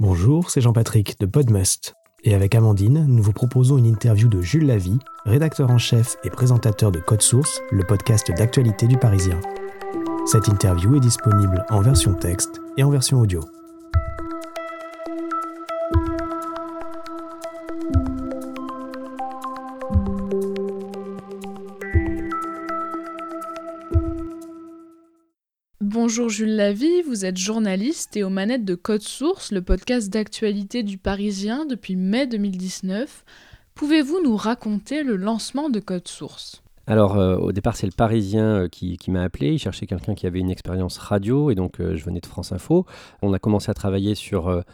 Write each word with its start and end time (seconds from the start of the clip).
Bonjour, 0.00 0.48
c'est 0.48 0.62
Jean-Patrick 0.62 1.20
de 1.20 1.26
Podmust. 1.26 1.92
Et 2.24 2.34
avec 2.34 2.54
Amandine, 2.54 3.04
nous 3.06 3.22
vous 3.22 3.34
proposons 3.34 3.76
une 3.76 3.84
interview 3.84 4.28
de 4.28 4.40
Jules 4.40 4.66
Lavie, 4.66 4.98
rédacteur 5.26 5.70
en 5.70 5.76
chef 5.76 6.16
et 6.24 6.30
présentateur 6.30 6.90
de 6.90 7.00
Code 7.00 7.20
Source, 7.20 7.60
le 7.70 7.84
podcast 7.84 8.32
d'actualité 8.34 8.86
du 8.86 8.96
Parisien. 8.96 9.38
Cette 10.24 10.48
interview 10.48 10.96
est 10.96 11.00
disponible 11.00 11.66
en 11.68 11.82
version 11.82 12.14
texte 12.14 12.62
et 12.78 12.82
en 12.82 12.88
version 12.88 13.20
audio. 13.20 13.42
Bonjour 26.10 26.28
Jules 26.28 26.56
Lavie, 26.56 27.02
vous 27.02 27.24
êtes 27.24 27.36
journaliste 27.36 28.16
et 28.16 28.24
aux 28.24 28.30
manettes 28.30 28.64
de 28.64 28.74
Code 28.74 29.00
Source, 29.00 29.52
le 29.52 29.62
podcast 29.62 30.10
d'actualité 30.10 30.82
du 30.82 30.98
Parisien 30.98 31.66
depuis 31.66 31.94
mai 31.94 32.26
2019. 32.26 33.24
Pouvez-vous 33.76 34.20
nous 34.20 34.34
raconter 34.34 35.04
le 35.04 35.14
lancement 35.14 35.70
de 35.70 35.78
Code 35.78 36.08
Source? 36.08 36.64
Alors, 36.90 37.16
euh, 37.16 37.36
au 37.36 37.52
départ, 37.52 37.76
c'est 37.76 37.86
le 37.86 37.92
Parisien 37.92 38.62
euh, 38.62 38.68
qui, 38.68 38.98
m'a 39.06 39.22
appelé. 39.22 39.52
Il 39.52 39.58
cherchait 39.60 39.86
quelqu'un 39.86 40.16
qui 40.16 40.26
avait 40.26 40.40
une 40.40 40.50
expérience 40.50 40.98
radio, 40.98 41.52
et 41.52 41.54
donc 41.54 41.78
euh, 41.78 41.94
je 41.94 42.04
venais 42.04 42.18
de 42.18 42.26
France 42.26 42.50
Info. 42.50 42.84
On 43.22 43.32
a 43.32 43.38
commencé 43.38 43.70
à 43.70 43.74
travailler 43.74 44.16
sur 44.16 44.64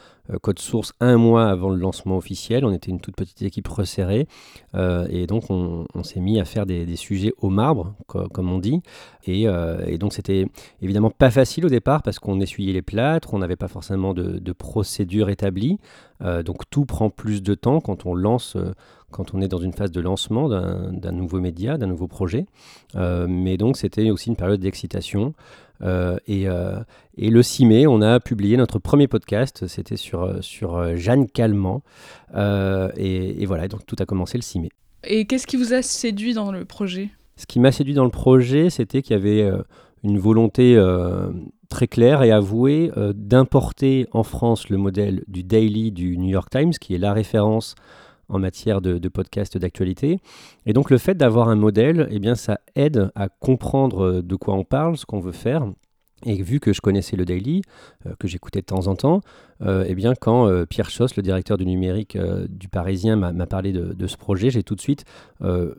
Code 0.40 0.58
Source 0.58 0.94
un 1.00 1.18
mois 1.18 1.50
avant 1.50 1.68
le 1.68 1.76
lancement 1.76 2.16
officiel. 2.16 2.64
On 2.64 2.72
était 2.72 2.90
une 2.90 3.00
toute 3.00 3.16
petite 3.16 3.42
équipe 3.42 3.68
resserrée, 3.68 4.28
et 4.74 5.26
donc 5.26 5.50
on, 5.50 5.86
s'est 6.04 6.20
mis 6.20 6.40
à 6.40 6.46
faire 6.46 6.64
des, 6.64 6.96
sujets 6.96 7.34
au 7.38 7.50
marbre, 7.50 7.94
comme 8.06 8.50
on 8.50 8.58
dit. 8.58 8.80
Et, 9.26 9.46
donc, 9.98 10.12
c'était 10.14 10.46
évidemment 10.80 11.10
pas 11.10 11.30
facile 11.30 11.66
au 11.66 11.68
départ 11.68 12.02
parce 12.02 12.18
qu'on 12.18 12.40
essuyait 12.40 12.72
les 12.72 12.82
plâtres, 12.82 13.34
on 13.34 13.38
n'avait 13.38 13.56
pas 13.56 13.68
forcément 13.68 14.14
de, 14.14 14.38
de 14.38 14.52
procédure 14.52 15.28
établie. 15.28 15.78
Donc, 16.20 16.68
tout 16.70 16.84
prend 16.84 17.10
plus 17.10 17.42
de 17.42 17.54
temps 17.54 17.80
quand 17.80 18.06
on 18.06 18.14
lance 18.14 18.56
quand 19.10 19.34
on 19.34 19.40
est 19.40 19.48
dans 19.48 19.58
une 19.58 19.72
phase 19.72 19.90
de 19.90 20.00
lancement 20.00 20.48
d'un 20.48 21.12
nouveau 21.12 21.40
média, 21.40 21.78
d'un 21.78 21.86
nouveau 21.86 22.06
projet. 22.06 22.46
Euh, 22.96 23.26
mais 23.28 23.56
donc 23.56 23.76
c'était 23.76 24.10
aussi 24.10 24.28
une 24.28 24.36
période 24.36 24.60
d'excitation. 24.60 25.34
Euh, 25.82 26.18
euh, 26.28 26.82
et, 27.16 27.30
le 27.30 27.42
6 27.42 27.66
mai, 27.66 27.86
on 27.86 28.02
a 28.02 28.20
publié 28.20 28.56
notre 28.56 28.78
premier 28.78 29.08
podcast. 29.08 29.66
C'était 29.68 29.96
sur, 29.96 30.42
sur 30.42 30.96
Jeanne 30.96 31.28
Calment. 31.28 31.82
Et, 32.36 33.42
et, 33.42 33.46
voilà, 33.46 33.68
donc 33.68 33.86
tout 33.86 33.96
a 33.98 34.06
commencé 34.06 34.36
le 34.36 34.42
6 34.42 34.60
mai. 34.60 34.68
Et 35.04 35.26
qu'est-ce 35.26 35.46
qui 35.46 35.56
vous 35.56 35.72
a 35.72 35.82
séduit 35.82 36.34
dans 36.34 36.50
le 36.50 36.64
projet? 36.64 37.10
Ce 37.36 37.46
qui 37.46 37.60
m'a 37.60 37.70
séduit 37.70 37.94
dans 37.94 38.04
le 38.04 38.10
projet, 38.10 38.70
c'était 38.70 39.02
qu'il 39.02 39.14
y 39.14 39.18
avait 39.18 39.50
une 40.06 40.18
volonté 40.18 40.80
très 41.68 41.86
claire 41.86 42.22
et 42.22 42.30
avouée 42.30 42.90
d'importer 43.14 44.06
en 44.12 44.22
France 44.22 44.68
le 44.68 44.76
modèle 44.76 45.24
du 45.28 45.42
Daily 45.42 45.92
du 45.92 46.16
New 46.16 46.30
York 46.30 46.48
Times, 46.50 46.72
qui 46.72 46.94
est 46.94 46.98
la 46.98 47.12
référence 47.12 47.74
en 48.28 48.38
matière 48.38 48.80
de, 48.80 48.98
de 48.98 49.08
podcast 49.08 49.56
d'actualité. 49.56 50.18
Et 50.64 50.72
donc 50.72 50.90
le 50.90 50.98
fait 50.98 51.14
d'avoir 51.14 51.48
un 51.48 51.56
modèle, 51.56 52.08
eh 52.10 52.18
bien, 52.18 52.34
ça 52.34 52.60
aide 52.74 53.10
à 53.14 53.28
comprendre 53.28 54.04
euh, 54.04 54.22
de 54.22 54.36
quoi 54.36 54.54
on 54.54 54.64
parle, 54.64 54.96
ce 54.96 55.06
qu'on 55.06 55.20
veut 55.20 55.32
faire. 55.32 55.66
Et 56.24 56.42
vu 56.42 56.60
que 56.60 56.72
je 56.72 56.80
connaissais 56.80 57.14
le 57.14 57.26
Daily, 57.26 57.62
euh, 58.06 58.14
que 58.18 58.26
j'écoutais 58.26 58.60
de 58.60 58.66
temps 58.66 58.86
en 58.86 58.96
temps, 58.96 59.20
euh, 59.62 59.84
eh 59.86 59.94
bien 59.94 60.14
quand 60.14 60.64
Pierre 60.66 60.90
Schoss, 60.90 61.16
le 61.16 61.22
directeur 61.22 61.58
du 61.58 61.66
numérique 61.66 62.18
du 62.48 62.68
Parisien, 62.68 63.16
m'a 63.16 63.46
parlé 63.46 63.72
de, 63.72 64.06
ce 64.06 64.16
projet, 64.16 64.50
j'ai 64.50 64.62
tout 64.62 64.74
de 64.74 64.80
suite 64.80 65.04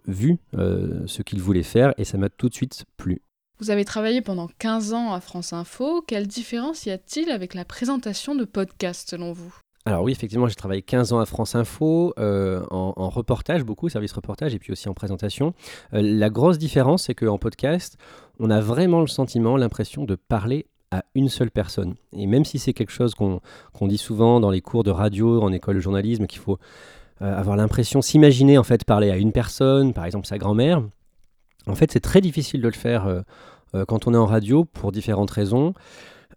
vu 0.07 0.37
ce 0.53 1.21
qu'il 1.23 1.41
voulait 1.41 1.63
faire 1.63 1.93
et 1.97 2.05
ça 2.05 2.17
m'a 2.17 2.29
tout 2.29 2.49
de 2.49 2.53
suite 2.53 2.85
plu. 2.97 3.21
Vous 3.59 3.71
avez 3.71 3.85
travaillé 3.85 4.21
pendant 4.21 4.47
15 4.59 4.93
ans 4.93 5.13
à 5.13 5.19
France 5.19 5.51
Info. 5.51 6.03
Quelle 6.05 6.27
différence 6.27 6.85
y 6.85 6.91
a-t-il 6.91 7.31
avec 7.31 7.55
la 7.55 7.65
présentation 7.65 8.35
de 8.35 8.45
podcasts 8.45 9.09
selon 9.09 9.33
vous? 9.33 9.51
Alors 9.87 10.03
oui, 10.03 10.11
effectivement, 10.11 10.47
j'ai 10.47 10.55
travaillé 10.55 10.83
15 10.83 11.13
ans 11.13 11.19
à 11.19 11.25
France 11.25 11.55
Info, 11.55 12.13
euh, 12.19 12.61
en, 12.69 13.09
reportage 13.09 13.63
beaucoup, 13.63 13.89
service 13.89 14.11
reportage, 14.11 14.53
et 14.53 14.59
puis 14.59 14.73
aussi 14.73 14.89
en 14.89 14.93
présentation. 14.93 15.53
Euh, 15.93 16.01
la 16.03 16.29
grosse 16.29 16.59
différence, 16.59 17.03
c'est 17.03 17.15
qu'en 17.15 17.39
podcast, 17.39 17.97
on 18.39 18.51
a 18.51 18.59
vraiment 18.59 19.01
le 19.01 19.07
sentiment, 19.07 19.57
l'impression 19.57 20.03
de 20.03 20.15
parler 20.15 20.67
à 20.91 21.03
une 21.15 21.29
seule 21.29 21.49
personne. 21.49 21.95
Et 22.13 22.27
même 22.27 22.45
si 22.45 22.59
c'est 22.59 22.73
quelque 22.73 22.91
chose 22.91 23.15
qu'on 23.15 23.41
dit 23.87 23.97
souvent 23.97 24.39
dans 24.39 24.51
les 24.51 24.61
cours 24.61 24.83
de 24.83 24.91
radio, 24.91 25.41
en 25.41 25.51
école 25.51 25.75
de 25.75 25.81
journalisme, 25.81 26.27
qu'il 26.27 26.41
faut 26.41 26.59
euh, 27.23 27.35
avoir 27.35 27.55
l'impression, 27.55 28.03
s'imaginer 28.03 28.57
en 28.57 28.63
fait 28.63 28.83
parler 28.83 29.09
à 29.09 29.17
une 29.17 29.31
personne, 29.31 29.93
par 29.93 30.05
exemple 30.05 30.27
sa 30.27 30.37
grand-mère, 30.37 30.83
en 31.65 31.75
fait 31.75 31.91
c'est 31.91 32.01
très 32.01 32.21
difficile 32.21 32.61
de 32.61 32.67
le 32.67 32.73
faire 32.73 33.23
quand 33.87 34.07
on 34.07 34.13
est 34.13 34.17
en 34.17 34.25
radio 34.25 34.65
pour 34.65 34.91
différentes 34.91 35.31
raisons. 35.31 35.73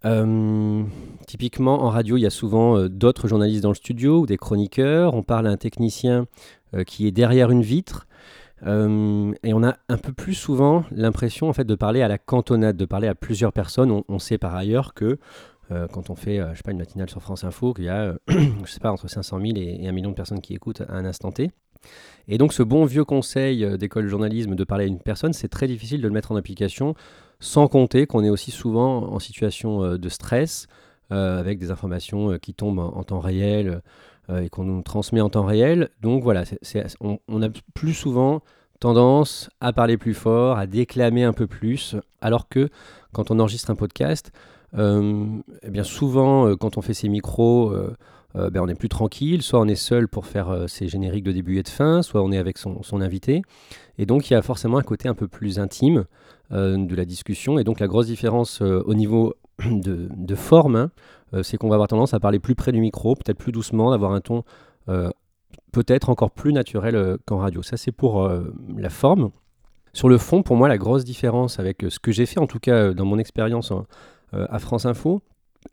Euh, 0.05 0.83
typiquement, 1.27 1.83
en 1.83 1.89
radio, 1.89 2.17
il 2.17 2.21
y 2.21 2.25
a 2.25 2.31
souvent 2.31 2.77
euh, 2.77 2.89
d'autres 2.89 3.27
journalistes 3.27 3.63
dans 3.63 3.69
le 3.69 3.75
studio 3.75 4.21
ou 4.21 4.25
des 4.25 4.37
chroniqueurs. 4.37 5.13
On 5.13 5.23
parle 5.23 5.47
à 5.47 5.51
un 5.51 5.57
technicien 5.57 6.25
euh, 6.73 6.83
qui 6.83 7.07
est 7.07 7.11
derrière 7.11 7.51
une 7.51 7.61
vitre. 7.61 8.07
et 8.63 9.53
on 9.53 9.63
a 9.63 9.75
un 9.89 9.97
peu 9.97 10.13
plus 10.13 10.35
souvent 10.35 10.83
l'impression 10.91 11.49
en 11.49 11.53
fait 11.53 11.63
de 11.63 11.73
parler 11.75 12.03
à 12.03 12.07
la 12.07 12.19
cantonade, 12.19 12.77
de 12.77 12.85
parler 12.85 13.07
à 13.07 13.15
plusieurs 13.15 13.53
personnes. 13.53 14.03
On, 14.07 14.19
sait 14.19 14.37
par 14.37 14.55
ailleurs 14.55 14.93
que 14.93 15.17
quand 15.69 16.11
on 16.11 16.15
fait, 16.15 16.37
je 16.51 16.57
sais 16.57 16.63
pas, 16.63 16.71
une 16.71 16.77
matinale 16.77 17.09
sur 17.09 17.23
France 17.23 17.43
Info, 17.43 17.73
qu'il 17.73 17.85
y 17.85 17.89
a, 17.89 18.13
je 18.27 18.71
sais 18.71 18.79
pas, 18.79 18.91
entre 18.91 19.07
500 19.07 19.39
000 19.39 19.53
et, 19.55 19.83
et, 19.83 19.87
un 19.87 19.91
million 19.93 20.11
de 20.11 20.15
personnes 20.15 20.41
qui 20.41 20.53
écoutent 20.53 20.81
à 20.81 20.93
un 20.93 21.05
instant 21.05 21.31
T. 21.31 21.49
Et 22.27 22.37
donc, 22.37 22.53
ce 22.53 22.63
bon 22.63 22.85
vieux 22.85 23.03
conseil 23.03 23.77
d'école 23.77 24.03
de 24.03 24.09
journalisme 24.09 24.55
de 24.55 24.63
parler 24.63 24.85
à 24.85 24.87
une 24.87 24.99
personne, 24.99 25.33
c'est 25.33 25.47
très 25.47 25.67
difficile 25.67 26.01
de 26.01 26.07
le 26.07 26.13
mettre 26.13 26.31
en 26.31 26.35
application 26.35 26.95
sans 27.41 27.67
compter 27.67 28.05
qu'on 28.05 28.23
est 28.23 28.29
aussi 28.29 28.51
souvent 28.51 29.11
en 29.11 29.19
situation 29.19 29.83
euh, 29.83 29.97
de 29.97 30.07
stress, 30.07 30.67
euh, 31.11 31.39
avec 31.39 31.59
des 31.59 31.71
informations 31.71 32.31
euh, 32.31 32.37
qui 32.37 32.53
tombent 32.53 32.79
en, 32.79 33.03
temps 33.03 33.19
réel 33.19 33.81
et 34.33 34.47
qu'on 34.47 34.63
nous 34.63 34.81
transmet 34.81 35.19
en 35.19 35.29
temps 35.29 35.43
réel. 35.43 35.89
Donc 36.01 36.23
voilà, 36.23 36.43
on, 37.01 37.41
a 37.41 37.49
plus 37.73 37.93
souvent 37.93 38.41
tendance 38.79 39.49
à 39.59 39.73
parler 39.73 39.97
plus 39.97 40.13
fort, 40.13 40.57
à 40.57 40.67
déclamer 40.67 41.25
un 41.25 41.33
peu 41.33 41.47
plus, 41.47 41.97
alors 42.21 42.47
que 42.47 42.69
quand 43.11 43.29
on 43.29 43.39
enregistre 43.39 43.71
un 43.71 43.75
podcast, 43.75 44.31
eh 44.77 45.69
bien 45.69 45.83
souvent 45.83 46.55
quand 46.55 46.77
on 46.77 46.81
fait 46.81 46.93
ses 46.93 47.09
micros, 47.09 47.75
ben 48.35 48.61
on 48.61 48.67
est 48.67 48.75
plus 48.75 48.89
tranquille, 48.89 49.41
soit 49.41 49.59
on 49.59 49.67
est 49.67 49.75
seul 49.75 50.07
pour 50.07 50.25
faire 50.25 50.65
ses 50.67 50.87
génériques 50.87 51.23
de 51.23 51.31
début 51.31 51.57
et 51.57 51.63
de 51.63 51.69
fin, 51.69 52.01
soit 52.01 52.21
on 52.21 52.31
est 52.31 52.37
avec 52.37 52.57
son, 52.57 52.81
son 52.83 53.01
invité. 53.01 53.41
Et 53.97 54.05
donc 54.05 54.29
il 54.29 54.33
y 54.33 54.35
a 54.35 54.41
forcément 54.41 54.77
un 54.77 54.83
côté 54.83 55.09
un 55.09 55.13
peu 55.13 55.27
plus 55.27 55.59
intime 55.59 56.05
euh, 56.53 56.75
de 56.75 56.95
la 56.95 57.05
discussion. 57.05 57.59
Et 57.59 57.63
donc 57.63 57.79
la 57.79 57.87
grosse 57.87 58.07
différence 58.07 58.61
euh, 58.61 58.83
au 58.85 58.93
niveau 58.93 59.35
de, 59.65 60.35
forme, 60.35 60.75
hein, 60.75 60.91
euh, 61.33 61.43
c'est 61.43 61.55
qu'on 61.55 61.69
va 61.69 61.75
avoir 61.75 61.87
tendance 61.87 62.13
à 62.13 62.19
parler 62.19 62.39
plus 62.39 62.55
près 62.55 62.73
du 62.73 62.81
micro, 62.81 63.15
peut-être 63.15 63.37
plus 63.37 63.53
doucement, 63.53 63.91
d'avoir 63.91 64.11
un 64.11 64.19
ton 64.19 64.43
peut-être 65.71 66.09
encore 66.09 66.31
plus 66.31 66.51
naturel 66.51 67.17
qu'en 67.25 67.37
radio. 67.37 67.61
Ça 67.61 67.77
c'est 67.77 67.93
pour 67.93 68.29
la 68.75 68.89
forme. 68.89 69.29
Sur 69.93 70.09
le 70.09 70.17
fond, 70.17 70.43
pour 70.43 70.57
moi, 70.57 70.67
la 70.67 70.77
grosse 70.77 71.05
différence 71.05 71.59
avec 71.59 71.85
ce 71.87 71.97
que 71.99 72.11
j'ai 72.11 72.25
fait, 72.25 72.41
en 72.41 72.47
tout 72.47 72.59
cas 72.59 72.91
dans 72.93 73.05
mon 73.05 73.17
expérience 73.17 73.71
hein, 73.71 73.85
à 74.33 74.59
France 74.59 74.85
Info, 74.85 75.21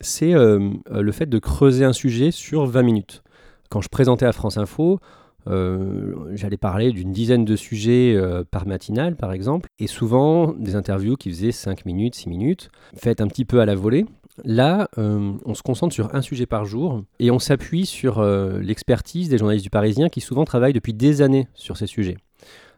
c'est 0.01 0.33
le 0.33 1.11
fait 1.11 1.25
de 1.25 1.39
creuser 1.39 1.85
un 1.85 1.93
sujet 1.93 2.31
sur 2.31 2.65
20 2.65 2.83
minutes. 2.83 3.23
Quand 3.69 3.81
je 3.81 3.89
présentais 3.89 4.25
à 4.25 4.31
France 4.31 4.57
Info, 4.57 4.99
euh, 5.47 6.15
j'allais 6.33 6.57
parler 6.57 6.91
d'une 6.91 7.11
dizaine 7.11 7.45
de 7.45 7.55
sujets 7.55 8.13
euh, 8.15 8.43
par 8.49 8.67
matinale, 8.67 9.15
par 9.15 9.31
exemple, 9.31 9.69
et 9.79 9.87
souvent 9.87 10.53
des 10.53 10.75
interviews 10.75 11.15
qui 11.15 11.29
faisaient 11.29 11.51
5 11.51 11.85
minutes, 11.85 12.15
6 12.15 12.29
minutes, 12.29 12.69
faites 12.95 13.21
un 13.21 13.27
petit 13.27 13.45
peu 13.45 13.61
à 13.61 13.65
la 13.65 13.75
volée. 13.75 14.05
Là, 14.45 14.89
euh, 14.97 15.33
on 15.45 15.53
se 15.53 15.63
concentre 15.63 15.93
sur 15.93 16.15
un 16.15 16.21
sujet 16.21 16.45
par 16.45 16.65
jour 16.65 17.03
et 17.19 17.29
on 17.29 17.39
s'appuie 17.39 17.85
sur 17.85 18.23
l'expertise 18.23 19.29
des 19.29 19.37
journalistes 19.37 19.65
du 19.65 19.69
Parisien 19.69 20.09
qui 20.09 20.21
souvent 20.21 20.45
travaillent 20.45 20.73
depuis 20.73 20.93
des 20.93 21.21
années 21.21 21.47
sur 21.55 21.77
ces 21.77 21.87
sujets. 21.87 22.17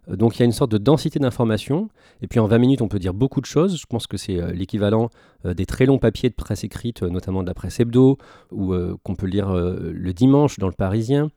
Euh, 0.09 0.16
donc 0.16 0.35
il 0.35 0.39
y 0.39 0.41
a 0.44 0.45
une 0.45 0.51
sorte 0.51 0.72
de 0.72 0.78
densité 0.78 1.19
d'informations. 1.19 1.89
Et 2.22 2.28
puis 2.28 2.39
en 2.39 2.47
20 2.47 2.57
minutes, 2.57 2.81
on 2.81 2.88
peut 2.88 3.00
dire 3.00 3.13
beaucoup 3.13 3.41
de 3.41 3.45
choses. 3.45 3.78
Je 3.78 3.85
pense 3.85 4.07
que 4.07 4.17
c'est 4.17 4.39
euh, 4.39 4.51
l'équivalent 4.51 5.09
euh, 5.45 5.53
des 5.53 5.66
très 5.66 5.85
longs 5.85 6.00
papiers 6.00 6.29
de 6.29 6.35
presse 6.35 6.63
écrite, 6.63 7.03
notamment 7.03 7.41
de 7.41 7.47
la 7.47 7.53
presse 7.53 7.79
hebdo, 7.79 8.18
ou 8.51 8.74
qu'on 9.03 9.15
peut 9.15 9.27
lire 9.27 9.51
le 9.53 10.13
dimanche 10.13 10.59
dans 10.59 10.68
le 10.68 10.74
Parisien. 10.74 11.31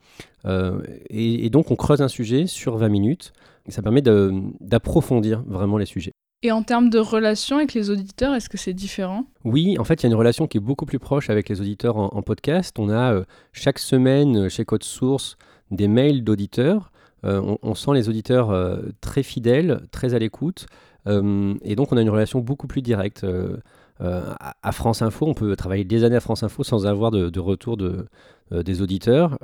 Et, 1.11 1.49
donc 1.51 1.71
on 1.71 1.77
creuse 1.77 2.03
un 2.03 2.09
sujet 2.09 2.47
sur 2.47 2.77
20 2.77 2.89
minutes. 2.89 3.33
Et 3.67 3.71
ça 3.71 3.83
permet 3.83 4.03
d'approfondir 4.03 5.43
vraiment 5.47 5.79
les 5.79 5.87
sujets. 5.87 6.13
Et 6.43 6.53
en 6.53 6.63
termes 6.63 6.91
de 6.91 6.99
relation 6.99 7.57
avec 7.57 7.73
les 7.73 7.89
auditeurs, 7.89 8.35
est-ce 8.35 8.51
que 8.51 8.59
c'est 8.59 8.75
différent? 8.75 9.25
Oui, 9.45 9.79
en 9.79 9.85
fait, 9.85 10.03
il 10.03 10.03
y 10.03 10.07
a 10.07 10.11
une 10.11 10.19
relation 10.19 10.47
qui 10.47 10.59
est 10.59 10.61
beaucoup 10.61 10.85
plus 10.85 10.99
proche 10.99 11.31
avec 11.31 11.49
les 11.49 11.63
auditeurs 11.63 11.97
en, 11.97 12.09
en 12.13 12.23
podcast. 12.23 12.79
On 12.79 12.91
a 12.91 13.23
chaque 13.53 13.79
semaine 13.79 14.51
chez 14.51 14.67
Code 14.67 14.83
Source 14.83 15.39
des 15.71 15.89
mails 15.89 16.23
d'auditeurs 16.23 16.93
euh, 17.25 17.57
on, 17.63 17.75
sent 17.75 17.93
les 17.95 18.09
auditeurs 18.09 18.51
euh, 18.51 18.79
très 19.01 19.23
fidèles, 19.23 19.83
très 19.91 20.15
à 20.15 20.19
l'écoute, 20.19 20.67
euh, 21.07 21.55
et 21.63 21.77
donc 21.77 21.93
on 21.93 21.97
a 21.97 22.03
une 22.03 22.11
relation 22.11 22.41
beaucoup 22.41 22.67
plus 22.67 22.83
directe. 22.83 23.27
à 24.01 24.73
France 24.73 25.03
Info, 25.03 25.27
on 25.27 25.35
peut 25.35 25.55
travailler 25.57 25.85
des 25.85 26.05
années 26.05 26.17
à 26.17 26.21
France 26.21 26.43
Info 26.43 26.65
sans 26.65 26.87
avoir 26.87 27.11
de, 27.11 27.41
retour 27.41 27.77
de, 27.77 28.07
des 28.51 28.83
auditeurs, 28.83 29.39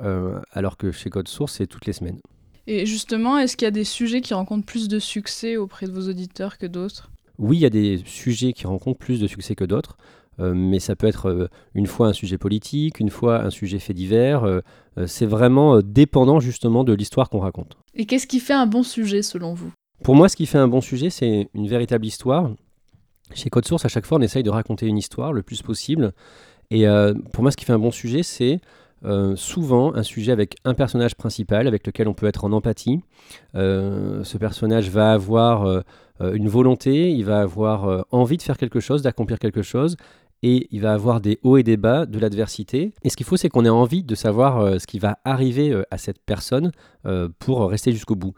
alors 0.51 0.77
que 0.77 0.91
chez 0.91 1.09
Code 1.09 1.27
Source, 1.27 1.53
c'est 1.53 1.67
toutes 1.67 1.85
les 1.85 1.93
semaines. 1.93 2.19
Et 2.67 2.85
justement, 2.85 3.37
est-ce 3.37 3.57
qu'il 3.57 3.65
y 3.65 3.67
a 3.67 3.71
des 3.71 3.83
sujets 3.83 4.21
qui 4.21 4.33
rencontrent 4.33 4.65
plus 4.65 4.87
de 4.87 4.99
succès 4.99 5.57
auprès 5.57 5.87
de 5.87 5.91
vos 5.91 6.07
auditeurs 6.09 6.57
que 6.57 6.67
d'autres? 6.67 7.09
Oui, 7.39 7.57
il 7.57 7.61
y 7.61 7.65
a 7.65 7.71
des 7.71 8.03
sujets 8.05 8.53
qui 8.53 8.67
rencontrent 8.67 8.99
plus 8.99 9.19
de 9.19 9.25
succès 9.25 9.55
que 9.55 9.63
d'autres. 9.63 9.97
Mais 10.39 10.79
ça 10.79 10.95
peut 10.95 11.07
être 11.07 11.49
une 11.75 11.85
fois 11.85 12.07
un 12.07 12.13
sujet 12.13 12.37
politique, 12.37 12.99
une 12.99 13.09
fois 13.09 13.43
un 13.43 13.49
sujet 13.49 13.79
fait 13.79 13.93
divers. 13.93 14.61
c'est 15.05 15.25
vraiment 15.25 15.81
dépendant 15.81 16.39
justement 16.39 16.83
de 16.83 16.93
l'histoire 16.93 17.29
qu'on 17.29 17.39
raconte. 17.39 17.77
Et 17.93 18.05
qu'est-ce 18.05 18.25
qui 18.25 18.39
fait 18.39 18.53
un 18.53 18.65
bon 18.65 18.81
sujet 18.81 19.21
selon 19.21 19.53
vous? 19.53 19.71
Pour 20.03 20.15
moi, 20.15 20.29
ce 20.29 20.35
qui 20.35 20.47
fait 20.47 20.57
un 20.57 20.67
bon 20.67 20.81
sujet, 20.81 21.11
c'est 21.11 21.47
une 21.53 21.67
véritable 21.67 22.05
histoire. 22.05 22.49
Chez 23.33 23.49
Code 23.49 23.65
Source, 23.65 23.85
à 23.85 23.87
chaque 23.87 24.05
fois, 24.05 24.17
on 24.17 24.21
essaye 24.21 24.41
de 24.41 24.49
raconter 24.49 24.87
une 24.87 24.97
histoire 24.97 25.31
le 25.31 25.43
plus 25.43 25.61
possible. 25.61 26.13
Et 26.71 26.85
pour 27.33 27.43
moi, 27.43 27.51
ce 27.51 27.57
qui 27.57 27.65
fait 27.65 27.73
un 27.73 27.79
bon 27.79 27.91
sujet, 27.91 28.23
c'est 28.23 28.61
euh, 29.03 29.35
souvent 29.35 29.95
un 29.95 30.03
sujet 30.03 30.31
avec 30.31 30.57
un 30.63 30.75
personnage 30.75 31.15
principal 31.15 31.67
avec 31.67 31.87
lequel 31.87 32.07
on 32.07 32.13
peut 32.13 32.27
être 32.27 32.45
en 32.45 32.51
empathie. 32.51 33.01
Euh, 33.55 34.23
ce 34.23 34.37
personnage 34.37 34.89
va 34.89 35.11
avoir 35.11 35.65
euh, 35.65 35.81
une 36.33 36.47
volonté, 36.47 37.11
il 37.11 37.25
va 37.25 37.41
avoir 37.41 38.05
envie 38.11 38.37
de 38.37 38.41
faire 38.41 38.57
quelque 38.57 38.79
chose, 38.79 39.01
d'accomplir 39.01 39.39
quelque 39.39 39.61
chose, 39.61 39.95
et 40.43 40.67
il 40.71 40.81
va 40.81 40.93
avoir 40.93 41.21
des 41.21 41.39
hauts 41.43 41.57
et 41.57 41.63
des 41.63 41.77
bas 41.77 42.05
de 42.05 42.17
l'adversité. 42.19 42.93
Et 43.03 43.09
ce 43.09 43.17
qu'il 43.17 43.25
faut, 43.25 43.37
c'est 43.37 43.49
qu'on 43.49 43.65
ait 43.65 43.69
envie 43.69 44.03
de 44.03 44.15
savoir 44.15 44.79
ce 44.79 44.87
qui 44.87 44.99
va 44.99 45.19
arriver 45.23 45.81
à 45.91 45.97
cette 45.97 46.19
personne 46.25 46.71
pour 47.39 47.69
rester 47.69 47.91
jusqu'au 47.91 48.15
bout 48.15 48.33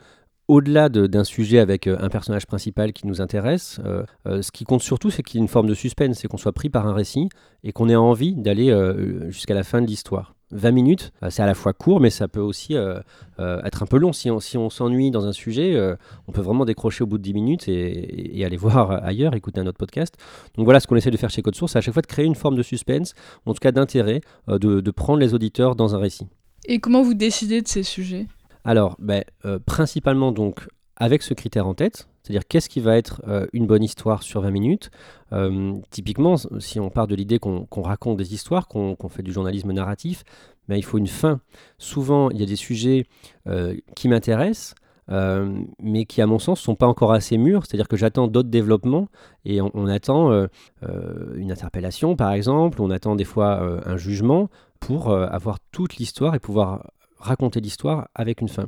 au-delà 0.50 0.90
de, 0.90 1.08
d'un 1.08 1.24
sujet 1.24 1.60
avec 1.60 1.88
un 1.88 2.10
personnage 2.10 2.46
principal 2.46 2.92
qui 2.92 3.08
nous 3.08 3.22
intéresse, 3.22 3.80
ce 4.26 4.52
qui 4.52 4.66
compte 4.66 4.82
surtout, 4.82 5.10
c'est 5.10 5.24
qu'il 5.24 5.40
y 5.40 5.42
ait 5.42 5.46
une 5.46 5.48
forme 5.48 5.68
de 5.68 5.74
suspense, 5.74 6.20
c'est 6.20 6.28
qu'on 6.28 6.38
soit 6.38 6.52
pris 6.52 6.70
par 6.70 6.86
un 6.86 6.94
récit 6.94 7.30
et 7.64 7.72
qu'on 7.72 7.88
ait 7.88 7.96
envie 7.96 8.36
d'aller 8.36 8.78
jusqu'à 9.30 9.54
la 9.54 9.64
fin 9.64 9.82
de 9.82 9.88
l'histoire. 9.88 10.36
20 10.52 10.72
minutes, 10.72 11.12
euh, 11.24 11.30
c'est 11.30 11.42
à 11.42 11.46
la 11.46 11.56
fois 11.56 11.74
court, 11.74 12.00
mais 12.00 12.10
ça 12.10 12.28
peut 12.28 12.40
aussi 12.40 12.76
euh, 12.76 13.00
euh, 13.40 13.62
être 13.64 13.84
un 13.84 13.86
peu 13.86 13.98
long. 13.98 14.14
Si 14.14 14.30
on 14.30 14.40
si 14.40 14.58
s'ennuie 14.70 15.12
dans 15.12 15.26
un 15.26 15.32
sujet, 15.32 15.76
on 16.28 16.32
peut 16.32 16.42
vraiment 16.42 16.66
décrocher 16.66 17.04
au 17.04 17.08
bout 17.08 17.18
de 17.18 17.24
10 17.24 17.34
minutes 17.34 17.68
et, 17.68 18.44
aller 18.46 18.58
voir 18.64 19.04
ailleurs, 19.04 19.36
écouter 19.36 19.60
un 19.62 19.68
autre 19.68 19.78
podcast. 19.78 20.16
Donc 20.56 20.66
voilà 20.66 20.80
ce 20.80 20.88
qu'on 20.88 20.96
essaie 20.96 21.12
de 21.12 21.18
faire 21.18 21.30
chez 21.30 21.42
Code 21.42 21.56
Source, 21.56 21.74
c'est 21.74 21.80
à 21.80 21.82
chaque 21.82 21.94
fois 21.94 22.02
de 22.02 22.08
créer 22.08 22.26
une 22.26 22.36
forme 22.36 22.56
de 22.56 22.64
suspense, 22.64 23.14
en 23.46 23.54
tout 23.54 23.60
cas 23.60 23.72
d'intérêt, 23.72 24.22
de, 24.48 24.92
prendre 24.92 25.20
les 25.20 25.34
auditeurs 25.34 25.76
dans 25.76 25.96
un 25.96 25.98
récit. 25.98 26.28
Et 26.66 26.80
comment 26.80 27.02
vous 27.02 27.16
décidez 27.16 27.62
de 27.62 27.68
ces 27.68 27.84
sujets? 27.84 28.28
Alors, 28.64 28.96
ben, 29.00 29.24
principalement 29.66 30.32
donc 30.32 30.68
avec 30.96 31.24
ce 31.24 31.34
critère 31.34 31.68
en 31.68 31.74
tête, 31.74 32.08
c'est-à-dire 32.24 32.48
qu'est-ce 32.48 32.70
qui 32.70 32.80
va 32.80 32.98
être 32.98 33.22
euh, 33.28 33.48
une 33.52 33.68
bonne 33.68 33.84
histoire 33.84 34.24
sur 34.24 34.42
20 34.42 34.52
minutes? 34.52 34.92
Euh, 35.34 35.74
Typiquement, 35.90 36.36
si 36.60 36.80
on 36.80 36.90
part 36.90 37.08
de 37.08 37.16
l'idée 37.16 37.38
qu'on 37.38 37.82
raconte 37.82 38.18
des 38.18 38.34
histoires, 38.34 38.68
qu'on 38.68 38.96
fait 39.10 39.24
du 39.24 39.34
journalisme 39.34 39.72
narratif, 39.74 40.24
ben, 40.70 40.76
il 40.78 40.84
faut 40.84 40.98
une 40.98 41.08
fin. 41.08 41.42
Souvent, 41.78 42.30
il 42.30 42.40
y 42.40 42.44
a 42.44 42.46
des 42.46 42.56
sujets 42.56 43.06
euh, 43.48 43.76
qui 43.96 44.08
m'intéressent, 44.08 44.76
mais 45.10 46.06
qui, 46.06 46.22
à 46.22 46.28
mon 46.28 46.40
sens, 46.40 46.62
ne 46.62 46.64
sont 46.64 46.76
pas 46.76 46.88
encore 46.88 47.12
assez 47.12 47.38
mûrs. 47.38 47.66
C'est-à-dire 47.66 47.90
que 47.90 47.98
j'attends 47.98 48.28
d'autres 48.30 48.50
développements 48.50 49.10
et 49.44 49.60
on 49.62 49.88
attend 49.88 50.48
une 50.82 51.52
interpellation, 51.52 52.16
par 52.16 52.32
exemple, 52.32 52.82
on 52.82 52.90
attend 52.90 53.18
des 53.18 53.26
fois 53.26 53.60
un 53.86 53.98
jugement 53.98 54.50
pour 54.80 55.12
avoir 55.12 55.60
toute 55.74 55.98
l'histoire 55.98 56.36
et 56.36 56.40
pouvoir 56.40 56.86
raconter 57.24 57.62
l'histoire 57.62 58.10
avec 58.16 58.42
une 58.42 58.50
fin. 58.50 58.68